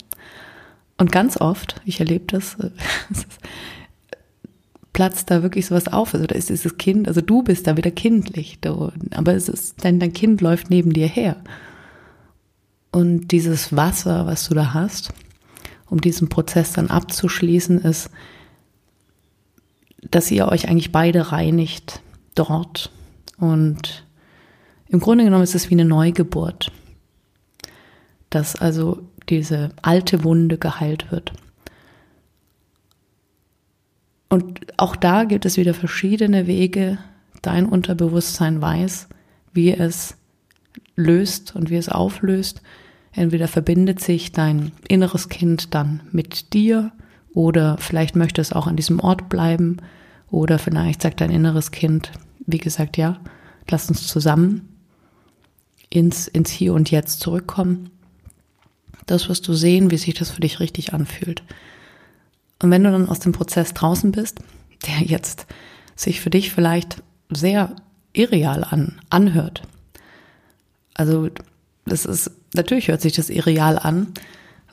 Und 0.97 1.13
ganz 1.13 1.39
oft, 1.39 1.79
ich 1.85 2.01
erlebe 2.01 2.25
das, 2.27 2.55
äh, 2.55 2.71
platzt 4.91 5.31
da 5.31 5.43
wirklich 5.43 5.65
sowas 5.65 5.87
auf. 5.87 6.13
Also 6.13 6.27
da 6.27 6.35
ist 6.35 6.49
dieses 6.49 6.77
Kind, 6.77 7.07
also 7.07 7.21
du 7.21 7.41
bist 7.41 7.67
da 7.67 7.77
wieder 7.77 7.89
kindlich, 7.89 8.59
du, 8.59 8.91
aber 9.11 9.33
es 9.33 9.47
ist, 9.47 9.81
dein, 9.81 10.01
dein 10.01 10.11
Kind 10.11 10.41
läuft 10.41 10.69
neben 10.69 10.91
dir 10.91 11.07
her. 11.07 11.37
Und 12.91 13.29
dieses 13.31 13.73
Wasser, 13.73 14.25
was 14.25 14.49
du 14.49 14.55
da 14.55 14.73
hast, 14.73 15.13
um 15.85 16.01
diesen 16.01 16.27
Prozess 16.27 16.73
dann 16.73 16.89
abzuschließen, 16.89 17.79
ist, 17.79 18.09
dass 20.11 20.29
ihr 20.31 20.49
euch 20.49 20.67
eigentlich 20.67 20.91
beide 20.91 21.31
reinigt 21.31 22.01
dort. 22.35 22.91
Und 23.37 24.05
im 24.89 24.99
Grunde 24.99 25.23
genommen 25.23 25.43
ist 25.43 25.55
es 25.55 25.69
wie 25.69 25.75
eine 25.75 25.85
Neugeburt. 25.85 26.71
Dass 28.29 28.55
also 28.55 29.01
diese 29.29 29.69
alte 29.81 30.23
Wunde 30.23 30.57
geheilt 30.57 31.11
wird. 31.11 31.33
Und 34.29 34.61
auch 34.77 34.95
da 34.95 35.23
gibt 35.23 35.45
es 35.45 35.57
wieder 35.57 35.73
verschiedene 35.73 36.47
Wege. 36.47 36.97
Dein 37.41 37.65
Unterbewusstsein 37.65 38.61
weiß, 38.61 39.07
wie 39.53 39.71
es 39.73 40.17
löst 40.95 41.55
und 41.55 41.69
wie 41.69 41.77
es 41.77 41.89
auflöst. 41.89 42.61
Entweder 43.11 43.47
verbindet 43.47 43.99
sich 43.99 44.31
dein 44.31 44.71
inneres 44.87 45.29
Kind 45.29 45.73
dann 45.73 46.01
mit 46.11 46.53
dir 46.53 46.91
oder 47.33 47.77
vielleicht 47.77 48.15
möchte 48.15 48.41
es 48.41 48.53
auch 48.53 48.67
an 48.67 48.75
diesem 48.75 48.99
Ort 48.99 49.29
bleiben 49.29 49.77
oder 50.29 50.59
vielleicht 50.59 51.01
sagt 51.01 51.21
dein 51.21 51.31
inneres 51.31 51.71
Kind, 51.71 52.11
wie 52.45 52.57
gesagt, 52.57 52.97
ja, 52.97 53.19
lass 53.69 53.89
uns 53.89 54.07
zusammen 54.07 54.76
ins, 55.97 56.27
ins 56.27 56.51
Hier 56.51 56.73
und 56.73 56.91
Jetzt 56.91 57.19
zurückkommen. 57.19 57.89
Das 59.05 59.29
wirst 59.29 59.47
du 59.47 59.53
sehen, 59.53 59.89
wie 59.89 59.97
sich 59.97 60.13
das 60.13 60.31
für 60.31 60.41
dich 60.41 60.59
richtig 60.59 60.93
anfühlt. 60.93 61.43
Und 62.61 62.71
wenn 62.71 62.83
du 62.83 62.91
dann 62.91 63.09
aus 63.09 63.19
dem 63.19 63.31
Prozess 63.31 63.73
draußen 63.73 64.11
bist, 64.11 64.39
der 64.85 65.01
jetzt 65.01 65.47
sich 65.95 66.21
für 66.21 66.29
dich 66.29 66.51
vielleicht 66.51 67.01
sehr 67.29 67.75
irreal 68.13 68.63
an, 68.63 68.99
anhört. 69.09 69.63
Also, 70.93 71.29
das 71.85 72.05
ist, 72.05 72.31
natürlich 72.53 72.87
hört 72.89 73.01
sich 73.01 73.13
das 73.13 73.29
irreal 73.29 73.79
an, 73.79 74.07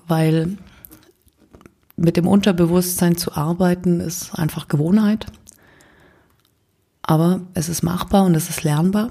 weil 0.06 0.56
mit 1.96 2.16
dem 2.16 2.26
Unterbewusstsein 2.26 3.16
zu 3.16 3.34
arbeiten 3.34 4.00
ist 4.00 4.34
einfach 4.34 4.68
Gewohnheit. 4.68 5.26
Aber 7.02 7.42
es 7.54 7.68
ist 7.68 7.82
machbar 7.82 8.24
und 8.24 8.34
es 8.34 8.48
ist 8.50 8.64
lernbar 8.64 9.10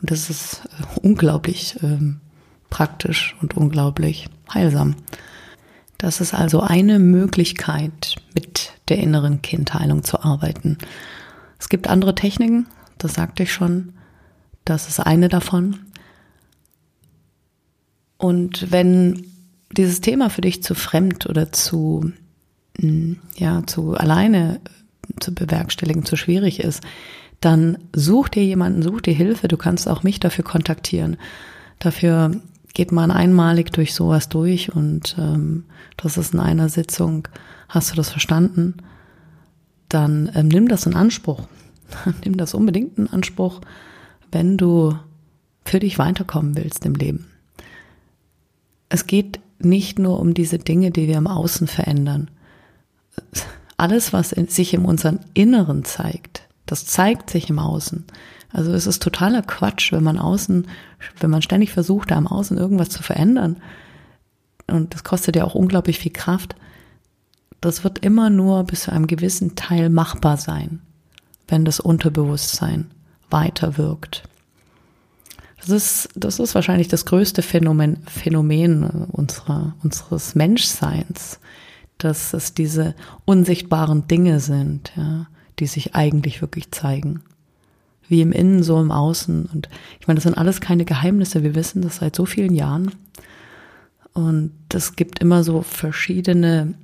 und 0.00 0.10
es 0.10 0.30
ist 0.30 0.62
äh, 0.66 1.00
unglaublich 1.00 1.76
ähm, 1.82 2.20
praktisch 2.70 3.36
und 3.40 3.56
unglaublich 3.56 4.28
heilsam. 4.52 4.96
Das 5.98 6.20
ist 6.20 6.34
also 6.34 6.60
eine 6.60 6.98
Möglichkeit, 6.98 8.16
mit 8.34 8.72
der 8.88 8.98
inneren 8.98 9.40
Kindheilung 9.40 10.04
zu 10.04 10.22
arbeiten. 10.22 10.76
Es 11.58 11.68
gibt 11.68 11.88
andere 11.88 12.14
Techniken, 12.14 12.66
das 12.98 13.14
sagte 13.14 13.44
ich 13.44 13.52
schon. 13.52 13.94
Das 14.64 14.88
ist 14.88 15.00
eine 15.00 15.28
davon. 15.28 15.78
Und 18.18 18.70
wenn 18.70 19.26
dieses 19.70 20.00
Thema 20.00 20.30
für 20.30 20.40
dich 20.40 20.62
zu 20.62 20.74
fremd 20.74 21.26
oder 21.26 21.52
zu, 21.52 22.12
hm, 22.78 23.18
ja, 23.36 23.66
zu 23.66 23.94
alleine 23.94 24.60
zu 25.20 25.34
bewerkstelligen, 25.34 26.04
zu 26.04 26.16
schwierig 26.16 26.60
ist, 26.60 26.82
dann 27.46 27.78
such 27.94 28.28
dir 28.28 28.44
jemanden, 28.44 28.82
such 28.82 29.02
dir 29.02 29.14
Hilfe. 29.14 29.46
Du 29.46 29.56
kannst 29.56 29.88
auch 29.88 30.02
mich 30.02 30.18
dafür 30.18 30.42
kontaktieren. 30.42 31.16
Dafür 31.78 32.32
geht 32.74 32.90
man 32.90 33.12
einmalig 33.12 33.72
durch 33.72 33.94
sowas 33.94 34.28
durch 34.28 34.74
und 34.74 35.14
ähm, 35.16 35.64
das 35.96 36.16
ist 36.18 36.34
in 36.34 36.40
einer 36.40 36.68
Sitzung, 36.68 37.28
hast 37.68 37.92
du 37.92 37.94
das 37.94 38.10
verstanden, 38.10 38.74
dann 39.88 40.28
ähm, 40.34 40.48
nimm 40.48 40.66
das 40.66 40.86
in 40.86 40.94
Anspruch. 40.94 41.46
nimm 42.24 42.36
das 42.36 42.52
unbedingt 42.52 42.98
in 42.98 43.06
Anspruch, 43.06 43.60
wenn 44.32 44.56
du 44.56 44.98
für 45.64 45.78
dich 45.78 46.00
weiterkommen 46.00 46.56
willst 46.56 46.84
im 46.84 46.96
Leben. 46.96 47.28
Es 48.88 49.06
geht 49.06 49.38
nicht 49.60 50.00
nur 50.00 50.18
um 50.18 50.34
diese 50.34 50.58
Dinge, 50.58 50.90
die 50.90 51.06
wir 51.06 51.16
im 51.16 51.28
Außen 51.28 51.68
verändern. 51.68 52.28
Alles, 53.76 54.12
was 54.12 54.32
in, 54.32 54.48
sich 54.48 54.74
in 54.74 54.84
unserem 54.84 55.20
Inneren 55.32 55.84
zeigt, 55.84 56.45
das 56.66 56.86
zeigt 56.86 57.30
sich 57.30 57.48
im 57.48 57.58
Außen. 57.58 58.04
Also 58.52 58.72
es 58.72 58.86
ist 58.86 59.02
totaler 59.02 59.42
Quatsch, 59.42 59.92
wenn 59.92 60.02
man 60.02 60.18
außen, 60.18 60.66
wenn 61.20 61.30
man 61.30 61.42
ständig 61.42 61.72
versucht, 61.72 62.10
da 62.10 62.18
im 62.18 62.26
Außen 62.26 62.56
irgendwas 62.56 62.88
zu 62.88 63.02
verändern. 63.02 63.56
Und 64.66 64.94
das 64.94 65.04
kostet 65.04 65.36
ja 65.36 65.44
auch 65.44 65.54
unglaublich 65.54 65.98
viel 65.98 66.12
Kraft. 66.12 66.56
Das 67.60 67.84
wird 67.84 68.00
immer 68.00 68.30
nur 68.30 68.64
bis 68.64 68.82
zu 68.82 68.92
einem 68.92 69.06
gewissen 69.06 69.54
Teil 69.56 69.90
machbar 69.90 70.36
sein, 70.36 70.80
wenn 71.48 71.64
das 71.64 71.80
Unterbewusstsein 71.80 72.90
weiter 73.30 73.76
wirkt. 73.76 74.24
Das 75.60 75.70
ist, 75.70 76.08
das 76.14 76.38
ist 76.38 76.54
wahrscheinlich 76.54 76.88
das 76.88 77.06
größte 77.06 77.42
Phänomen, 77.42 77.98
Phänomen 78.06 78.84
unserer, 78.84 79.74
unseres 79.82 80.34
Menschseins, 80.34 81.40
dass 81.98 82.32
es 82.34 82.54
diese 82.54 82.94
unsichtbaren 83.24 84.06
Dinge 84.06 84.38
sind, 84.40 84.92
ja, 84.96 85.26
die 85.58 85.66
sich 85.66 85.94
eigentlich 85.94 86.40
wirklich 86.40 86.70
zeigen 86.70 87.22
wie 88.08 88.20
im 88.20 88.32
Innen, 88.32 88.62
so 88.62 88.80
im 88.80 88.90
Außen. 88.90 89.46
Und 89.52 89.68
ich 90.00 90.06
meine, 90.06 90.16
das 90.16 90.24
sind 90.24 90.38
alles 90.38 90.60
keine 90.60 90.84
Geheimnisse. 90.84 91.42
Wir 91.42 91.54
wissen 91.54 91.82
das 91.82 91.96
seit 91.96 92.16
so 92.16 92.26
vielen 92.26 92.54
Jahren. 92.54 92.92
Und 94.12 94.52
es 94.72 94.96
gibt 94.96 95.18
immer 95.18 95.44
so 95.44 95.62
verschiedene 95.62 96.74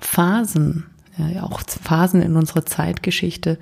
Phasen, 0.00 0.86
ja, 1.16 1.42
auch 1.42 1.60
Phasen 1.60 2.22
in 2.22 2.36
unserer 2.36 2.66
Zeitgeschichte, 2.66 3.58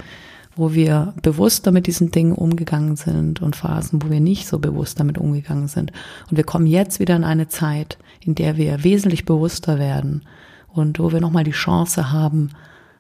wo 0.57 0.73
wir 0.73 1.15
bewusster 1.23 1.73
mit 1.73 1.87
diesen 1.87 2.11
Dingen 2.13 2.33
umgegangen 2.33 2.97
sind 2.97 3.43
und 3.43 3.57
Phasen, 3.57 4.03
wo 4.03 4.11
wir 4.11 4.21
nicht 4.21 4.47
so 4.47 4.59
bewusst 4.59 5.01
damit 5.01 5.19
umgegangen 5.19 5.69
sind. 5.69 5.93
Und 6.31 6.37
wir 6.37 6.45
kommen 6.45 6.67
jetzt 6.67 7.01
wieder 7.01 7.17
in 7.17 7.25
eine 7.25 7.49
Zeit, 7.49 7.99
in 8.21 8.35
der 8.35 8.57
wir 8.57 8.85
wesentlich 8.85 9.25
bewusster 9.25 9.79
werden 9.79 10.23
und 10.69 10.99
wo 10.99 11.13
wir 11.13 11.21
nochmal 11.21 11.45
die 11.45 11.51
Chance 11.51 12.13
haben, 12.13 12.51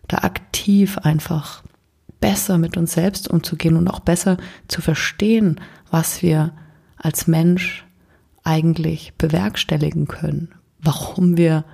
da 0.09 0.19
aktiv 0.19 0.99
einfach 0.99 1.62
besser 2.21 2.59
mit 2.59 2.77
uns 2.77 2.93
selbst 2.95 3.29
umzugehen 3.29 3.77
und 3.77 3.88
auch 3.88 4.01
besser 4.01 4.38
zu 4.69 4.81
verstehen, 4.81 5.61
was 5.90 6.23
wir 6.23 6.53
als 6.97 7.27
Mensch 7.27 7.85
eigentlich 8.45 9.12
bewerkstelligen 9.19 10.07
können, 10.07 10.55
warum 10.81 11.37
wir, 11.37 11.64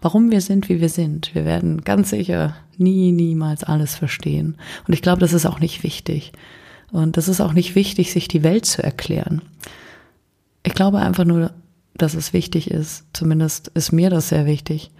warum 0.00 0.30
wir 0.30 0.40
sind, 0.40 0.68
wie 0.68 0.80
wir 0.80 0.88
sind. 0.88 1.34
Wir 1.34 1.44
werden 1.44 1.82
ganz 1.82 2.10
sicher 2.10 2.56
nie, 2.76 3.12
niemals 3.12 3.64
alles 3.64 3.96
verstehen. 3.96 4.56
Und 4.86 4.94
ich 4.94 5.02
glaube, 5.02 5.20
das 5.20 5.32
ist 5.32 5.46
auch 5.46 5.60
nicht 5.60 5.82
wichtig. 5.82 6.32
Und 6.92 7.16
das 7.16 7.28
ist 7.28 7.40
auch 7.40 7.52
nicht 7.52 7.74
wichtig, 7.74 8.12
sich 8.12 8.28
die 8.28 8.42
Welt 8.42 8.66
zu 8.66 8.82
erklären. 8.82 9.42
Ich 10.62 10.74
glaube 10.74 10.98
einfach 10.98 11.24
nur, 11.24 11.52
dass 11.94 12.14
es 12.14 12.32
wichtig 12.32 12.70
ist, 12.70 13.06
zumindest 13.12 13.68
ist 13.68 13.92
mir 13.92 14.10
das 14.10 14.28
sehr 14.28 14.46
wichtig, 14.46 14.90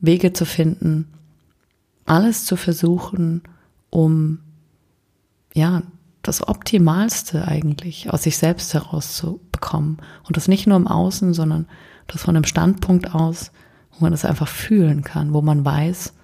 Wege 0.00 0.32
zu 0.32 0.44
finden, 0.44 1.08
alles 2.06 2.44
zu 2.44 2.56
versuchen, 2.56 3.42
um 3.90 4.40
ja 5.54 5.82
das 6.22 6.46
Optimalste 6.46 7.46
eigentlich 7.46 8.10
aus 8.12 8.24
sich 8.24 8.36
selbst 8.36 8.74
herauszubekommen. 8.74 9.98
Und 10.24 10.36
das 10.36 10.48
nicht 10.48 10.66
nur 10.66 10.76
im 10.76 10.88
Außen, 10.88 11.34
sondern 11.34 11.66
das 12.06 12.22
von 12.22 12.36
einem 12.36 12.44
Standpunkt 12.44 13.14
aus, 13.14 13.52
wo 13.92 14.04
man 14.04 14.12
das 14.12 14.24
einfach 14.24 14.48
fühlen 14.48 15.02
kann, 15.02 15.32
wo 15.32 15.42
man 15.42 15.64
weiß, 15.64 16.14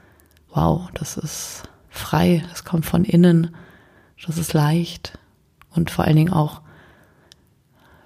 wow, 0.51 0.91
das 0.95 1.17
ist 1.17 1.63
frei, 1.89 2.45
das 2.51 2.65
kommt 2.65 2.87
von 2.87 3.05
innen, 3.05 3.55
das 4.27 4.39
ist 4.39 4.53
leicht 4.53 5.19
und 5.71 5.91
vor 5.91 6.05
allen 6.05 6.17
Dingen 6.17 6.33
auch 6.33 6.63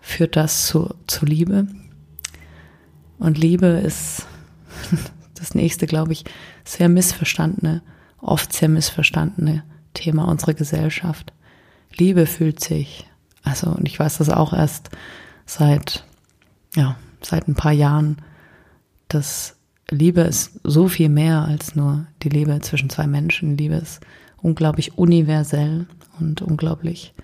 führt 0.01 0.37
das 0.37 0.67
zu, 0.67 0.95
zu 1.07 1.27
Liebe. 1.27 1.67
Und 3.19 3.39
Liebe 3.39 3.67
ist 3.67 4.27
das 5.35 5.55
nächste, 5.55 5.87
glaube 5.87 6.13
ich, 6.13 6.25
sehr 6.67 6.89
missverstandene 6.89 7.81
oft 8.27 8.53
sehr 8.53 8.69
missverstandene 8.69 9.63
Thema 9.95 10.29
unserer 10.29 10.55
Gesellschaft. 10.55 11.33
Liebe 11.97 12.27
fühlt 12.27 12.61
sich, 12.61 13.07
also, 13.43 13.71
und 13.71 13.87
ich 13.87 13.99
weiß 13.99 14.19
das 14.19 14.29
auch 14.29 14.53
erst 14.53 14.91
seit, 15.47 16.05
ja, 16.75 16.97
seit 17.23 17.49
ein 17.49 17.55
paar 17.55 17.73
Jahren, 17.73 18.19
dass 19.09 19.57
Liebe 19.91 20.23
ist 20.23 20.61
so 20.65 20.89
viel 20.89 21.09
mehr 21.09 21.45
als 21.45 21.77
nur 21.77 22.07
die 22.23 22.29
Liebe 22.29 22.61
zwischen 22.61 22.91
zwei 22.91 23.07
Menschen. 23.07 23.57
Liebe 23.57 23.77
ist 23.77 24.01
unglaublich 24.43 24.99
universell 24.99 25.87
und 26.19 26.43
unglaublich 26.43 27.15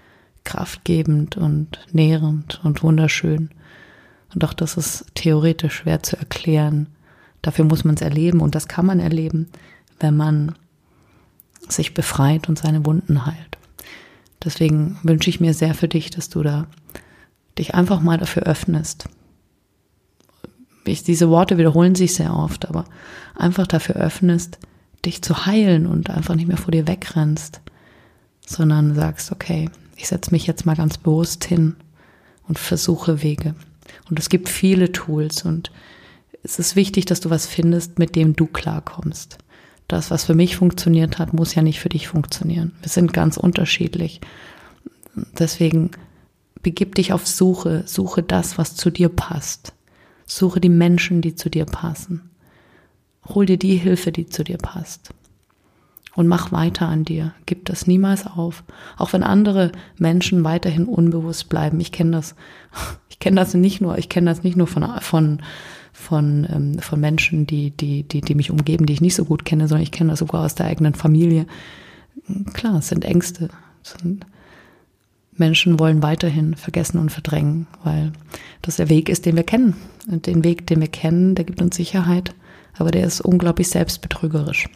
kraftgebend 0.44 1.36
und 1.36 1.80
nährend 1.92 2.60
und 2.64 2.82
wunderschön. 2.82 3.50
Und 4.32 4.44
auch 4.44 4.54
das 4.54 4.76
ist 4.76 5.06
theoretisch 5.14 5.74
schwer 5.74 6.02
zu 6.02 6.16
erklären. 6.16 6.86
Dafür 7.42 7.64
muss 7.64 7.84
man 7.84 7.96
es 7.96 8.00
erleben 8.00 8.40
und 8.40 8.54
das 8.54 8.68
kann 8.68 8.86
man 8.86 9.00
erleben, 9.00 9.48
wenn 10.00 10.16
man 10.16 10.54
sich 11.68 11.94
befreit 11.94 12.48
und 12.48 12.58
seine 12.58 12.84
Wunden 12.86 13.26
heilt. 13.26 13.58
Deswegen 14.44 14.98
wünsche 15.02 15.30
ich 15.30 15.40
mir 15.40 15.54
sehr 15.54 15.74
für 15.74 15.88
dich, 15.88 16.10
dass 16.10 16.28
du 16.28 16.42
da 16.42 16.66
dich 17.58 17.74
einfach 17.74 18.00
mal 18.00 18.18
dafür 18.18 18.44
öffnest. 18.44 19.08
Ich, 20.84 21.04
diese 21.04 21.28
Worte 21.28 21.58
wiederholen 21.58 21.94
sich 21.94 22.14
sehr 22.14 22.34
oft, 22.34 22.68
aber 22.68 22.84
einfach 23.36 23.66
dafür 23.66 23.96
öffnest, 23.96 24.58
dich 25.04 25.22
zu 25.22 25.46
heilen 25.46 25.86
und 25.86 26.10
einfach 26.10 26.34
nicht 26.34 26.48
mehr 26.48 26.56
vor 26.56 26.72
dir 26.72 26.88
wegrennst, 26.88 27.60
sondern 28.46 28.94
sagst, 28.94 29.30
okay, 29.30 29.70
ich 29.96 30.08
setze 30.08 30.32
mich 30.32 30.46
jetzt 30.46 30.66
mal 30.66 30.76
ganz 30.76 30.98
bewusst 30.98 31.44
hin 31.44 31.76
und 32.48 32.58
versuche 32.58 33.22
Wege. 33.22 33.54
Und 34.10 34.18
es 34.18 34.28
gibt 34.28 34.48
viele 34.48 34.90
Tools 34.90 35.44
und 35.44 35.70
es 36.42 36.58
ist 36.58 36.76
wichtig, 36.76 37.04
dass 37.06 37.20
du 37.20 37.30
was 37.30 37.46
findest, 37.46 37.98
mit 37.98 38.16
dem 38.16 38.34
du 38.34 38.46
klarkommst 38.46 39.38
das, 39.92 40.10
was 40.10 40.24
für 40.24 40.34
mich 40.34 40.56
funktioniert 40.56 41.18
hat, 41.18 41.34
muss 41.34 41.54
ja 41.54 41.62
nicht 41.62 41.80
für 41.80 41.90
dich 41.90 42.08
funktionieren. 42.08 42.72
Wir 42.80 42.88
sind 42.88 43.12
ganz 43.12 43.36
unterschiedlich. 43.36 44.20
Deswegen 45.38 45.90
begib 46.62 46.94
dich 46.94 47.12
auf 47.12 47.26
Suche, 47.26 47.82
suche 47.86 48.22
das, 48.22 48.56
was 48.56 48.74
zu 48.74 48.90
dir 48.90 49.10
passt. 49.10 49.74
Suche 50.26 50.60
die 50.60 50.70
Menschen, 50.70 51.20
die 51.20 51.34
zu 51.34 51.50
dir 51.50 51.66
passen. 51.66 52.30
Hol 53.28 53.44
dir 53.44 53.58
die 53.58 53.76
Hilfe, 53.76 54.12
die 54.12 54.26
zu 54.26 54.44
dir 54.44 54.56
passt. 54.56 55.10
Und 56.14 56.26
mach 56.26 56.52
weiter 56.52 56.88
an 56.88 57.04
dir. 57.04 57.34
Gib 57.44 57.66
das 57.66 57.86
niemals 57.86 58.26
auf. 58.26 58.64
Auch 58.96 59.12
wenn 59.12 59.22
andere 59.22 59.72
Menschen 59.98 60.42
weiterhin 60.42 60.86
unbewusst 60.86 61.50
bleiben. 61.50 61.80
Ich 61.80 61.92
kenne 61.92 62.12
das. 62.12 62.34
Ich 63.10 63.18
kenne 63.18 63.36
das 63.36 63.54
nicht 63.54 63.80
nur, 63.80 63.98
ich 63.98 64.08
kenne 64.08 64.30
das 64.30 64.42
nicht 64.42 64.56
nur 64.56 64.66
von, 64.66 64.84
von, 65.00 65.42
von, 65.92 66.46
ähm, 66.50 66.78
von 66.78 67.00
Menschen, 67.00 67.46
die, 67.46 67.70
die, 67.70 68.02
die, 68.02 68.20
die 68.20 68.34
mich 68.34 68.50
umgeben, 68.50 68.86
die 68.86 68.94
ich 68.94 69.00
nicht 69.00 69.14
so 69.14 69.24
gut 69.24 69.44
kenne, 69.44 69.68
sondern 69.68 69.82
ich 69.82 69.92
kenne 69.92 70.10
das 70.10 70.20
sogar 70.20 70.44
aus 70.44 70.54
der 70.54 70.66
eigenen 70.66 70.94
Familie. 70.94 71.46
Klar, 72.54 72.78
es 72.78 72.88
sind 72.88 73.04
Ängste. 73.04 73.50
Es 73.82 73.94
sind 74.00 74.26
Menschen 75.34 75.78
wollen 75.78 76.02
weiterhin 76.02 76.54
vergessen 76.54 76.98
und 76.98 77.10
verdrängen, 77.10 77.66
weil 77.84 78.12
das 78.60 78.76
der 78.76 78.88
Weg 78.88 79.08
ist, 79.08 79.24
den 79.24 79.36
wir 79.36 79.44
kennen. 79.44 79.74
Und 80.10 80.26
den 80.26 80.44
Weg, 80.44 80.66
den 80.66 80.80
wir 80.80 80.88
kennen, 80.88 81.34
der 81.34 81.44
gibt 81.44 81.62
uns 81.62 81.76
Sicherheit, 81.76 82.34
aber 82.76 82.90
der 82.90 83.06
ist 83.06 83.20
unglaublich 83.20 83.68
selbstbetrügerisch. 83.68 84.68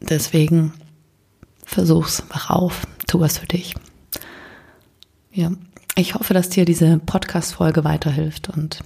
Deswegen 0.00 0.72
versuch's, 1.64 2.22
wach 2.28 2.50
auf, 2.50 2.86
tu 3.06 3.20
was 3.20 3.38
für 3.38 3.46
dich. 3.46 3.74
Ja, 5.32 5.52
ich 5.96 6.14
hoffe, 6.14 6.34
dass 6.34 6.50
dir 6.50 6.64
diese 6.64 6.98
Podcast-Folge 6.98 7.82
weiterhilft 7.82 8.50
und 8.50 8.80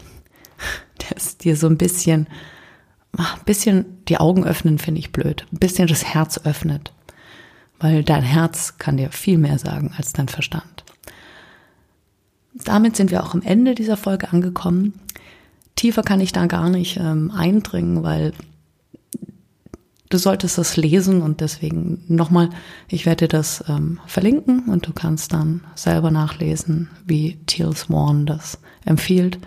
dass 1.11 1.37
dir 1.37 1.57
so 1.57 1.67
ein 1.67 1.77
bisschen, 1.77 2.29
ein 3.17 3.45
bisschen 3.45 3.85
die 4.09 4.19
Augen 4.19 4.45
öffnen, 4.45 4.79
finde 4.79 5.01
ich 5.01 5.13
blöd, 5.13 5.47
ein 5.53 5.59
bisschen 5.59 5.89
das 5.89 6.05
Herz 6.05 6.41
öffnet, 6.45 6.93
weil 7.81 8.05
dein 8.05 8.23
Herz 8.23 8.79
kann 8.79 8.97
dir 8.97 9.11
viel 9.11 9.39
mehr 9.39 9.59
sagen 9.59 9.93
als 9.97 10.13
dein 10.13 10.29
Verstand. 10.29 10.85
Damit 12.55 12.97
sind 12.97 13.11
wir 13.11 13.23
auch 13.25 13.35
am 13.35 13.43
Ende 13.43 13.75
dieser 13.75 13.97
Folge 13.97 14.33
angekommen. 14.33 14.95
Tiefer 15.77 16.03
kann 16.03 16.21
ich 16.21 16.33
da 16.33 16.47
gar 16.47 16.69
nicht 16.69 16.97
ähm, 16.99 17.31
eindringen, 17.31 18.03
weil 18.03 18.33
du 20.11 20.19
solltest 20.19 20.59
das 20.59 20.77
lesen 20.77 21.23
und 21.23 21.41
deswegen 21.41 22.05
nochmal, 22.09 22.51
ich 22.89 23.07
werde 23.07 23.27
dir 23.27 23.29
das 23.29 23.65
ähm, 23.69 24.01
verlinken 24.07 24.69
und 24.69 24.87
du 24.87 24.93
kannst 24.93 25.33
dann 25.33 25.63
selber 25.75 26.11
nachlesen, 26.11 26.91
wie 27.07 27.39
Teal 27.47 27.75
Swan 27.75 28.27
das 28.27 28.59
empfiehlt. 28.85 29.39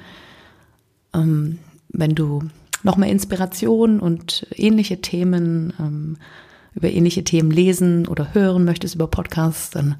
Ähm, 1.13 1.59
wenn 1.89 2.15
du 2.15 2.41
noch 2.81 2.97
mehr 2.97 3.09
Inspiration 3.09 3.99
und 3.99 4.47
ähnliche 4.55 4.99
Themen, 5.01 5.73
ähm, 5.79 6.17
über 6.73 6.89
ähnliche 6.89 7.23
Themen 7.23 7.51
lesen 7.51 8.07
oder 8.07 8.33
hören 8.33 8.65
möchtest 8.65 8.95
über 8.95 9.05
Podcasts, 9.07 9.69
dann 9.69 9.97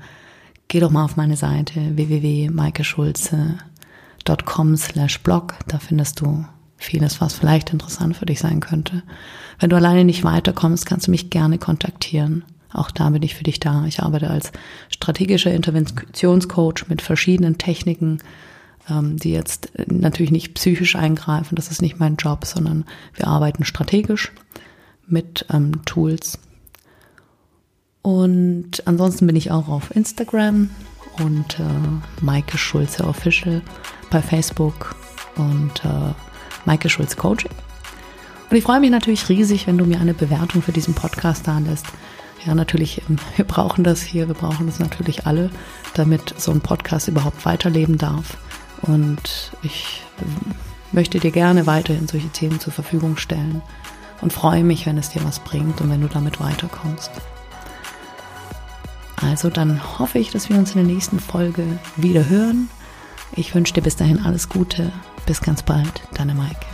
geh 0.70 0.80
doch 0.80 0.90
mal 0.90 1.06
auf 1.06 1.18
meine 1.18 1.38
Seite 1.38 1.96
www.maikeschulze.com 1.96 4.78
slash 4.78 5.20
blog. 5.20 5.54
Da 5.68 5.78
findest 5.78 6.22
du 6.22 6.46
vieles, 6.84 7.22
was 7.22 7.34
vielleicht 7.34 7.72
interessant 7.72 8.18
für 8.18 8.26
dich 8.26 8.40
sein 8.40 8.60
könnte. 8.60 9.04
Wenn 9.60 9.70
du 9.70 9.76
alleine 9.76 10.04
nicht 10.04 10.24
weiterkommst, 10.24 10.86
kannst 10.86 11.08
du 11.08 11.12
mich 11.12 11.30
gerne 11.30 11.58
kontaktieren. 11.58 12.44
Auch 12.72 12.92
da 12.92 13.10
bin 13.10 13.22
ich 13.24 13.36
für 13.36 13.44
dich 13.44 13.60
da. 13.60 13.86
Ich 13.86 14.02
arbeite 14.02 14.30
als 14.30 14.52
strategischer 14.90 15.54
Interventionscoach 15.54 16.88
mit 16.90 17.02
verschiedenen 17.02 17.58
Techniken, 17.58 18.20
ähm, 18.90 19.18
die 19.18 19.32
jetzt 19.32 19.72
natürlich 19.88 20.32
nicht 20.32 20.56
psychisch 20.56 20.96
eingreifen. 20.96 21.56
Das 21.56 21.70
ist 21.70 21.82
nicht 21.82 22.00
mein 22.00 22.16
Job, 22.16 22.46
sondern 22.46 22.86
wir 23.14 23.28
arbeiten 23.28 23.64
strategisch 23.64 24.32
mit 25.08 25.46
ähm, 25.52 25.86
Tools. 25.86 26.40
Und 28.02 28.86
ansonsten 28.86 29.28
bin 29.28 29.36
ich 29.36 29.52
auch 29.52 29.70
auf 29.70 29.96
Instagram 29.96 30.70
und 31.20 31.60
äh, 31.60 32.24
Maike 32.24 32.58
Schulze 32.58 33.06
Official 33.06 33.62
bei 34.10 34.22
Facebook 34.22 34.96
und 35.36 35.86
äh, 35.86 36.33
Maike 36.66 36.90
Schulz 36.90 37.16
Coaching. 37.16 37.52
Und 38.50 38.58
ich 38.58 38.64
freue 38.64 38.80
mich 38.80 38.92
natürlich 38.92 39.30
riesig, 39.30 39.68
wenn 39.68 39.78
du 39.78 39.86
mir 39.86 40.00
eine 40.00 40.14
Bewertung 40.14 40.62
für 40.62 40.72
diesen 40.72 40.94
Podcast 40.94 41.48
da 41.48 41.60
lässt. 41.60 41.88
Ja, 42.46 42.54
natürlich, 42.56 43.02
ähm, 43.10 43.18
wir 43.36 43.46
brauchen 43.46 43.84
das 43.84 44.02
hier, 44.02 44.28
wir 44.28 44.36
brauchen 44.36 44.68
das 44.68 44.80
natürlich 44.80 45.26
alle, 45.26 45.50
damit 45.94 46.36
so 46.38 46.52
ein 46.52 46.62
Podcast 46.62 47.08
überhaupt 47.08 47.46
weiterleben 47.46 47.98
darf. 47.98 48.38
Und 48.82 49.52
ich 49.62 50.04
ähm, 50.22 50.54
möchte 50.92 51.20
dir 51.20 51.32
gerne 51.32 51.66
weiterhin 51.66 52.08
solche 52.08 52.30
Themen 52.30 52.60
zur 52.60 52.74
Verfügung 52.74 53.18
stellen 53.18 53.62
und 54.22 54.34
freue 54.34 54.64
mich, 54.64 54.86
wenn 54.86 54.98
es 54.98 55.10
dir 55.10 55.24
was 55.24 55.40
bringt 55.40 55.82
und 55.82 55.90
wenn 55.90 56.02
du 56.02 56.08
damit 56.08 56.40
weiterkommst. 56.40 57.12
Also 59.16 59.50
dann 59.50 60.00
hoffe 60.00 60.20
ich, 60.20 60.32
dass 60.32 60.50
wir 60.50 60.58
uns 60.58 60.76
in 60.76 60.86
der 60.86 60.94
nächsten 60.94 61.20
Folge 61.20 61.64
wieder 61.96 62.28
hören. 62.28 62.70
Ich 63.36 63.56
wünsche 63.56 63.74
dir 63.74 63.82
bis 63.82 63.96
dahin 63.96 64.24
alles 64.24 64.48
Gute. 64.48 64.92
Bis 65.26 65.42
ganz 65.42 65.64
bald, 65.64 66.04
deine 66.14 66.36
Maike. 66.36 66.68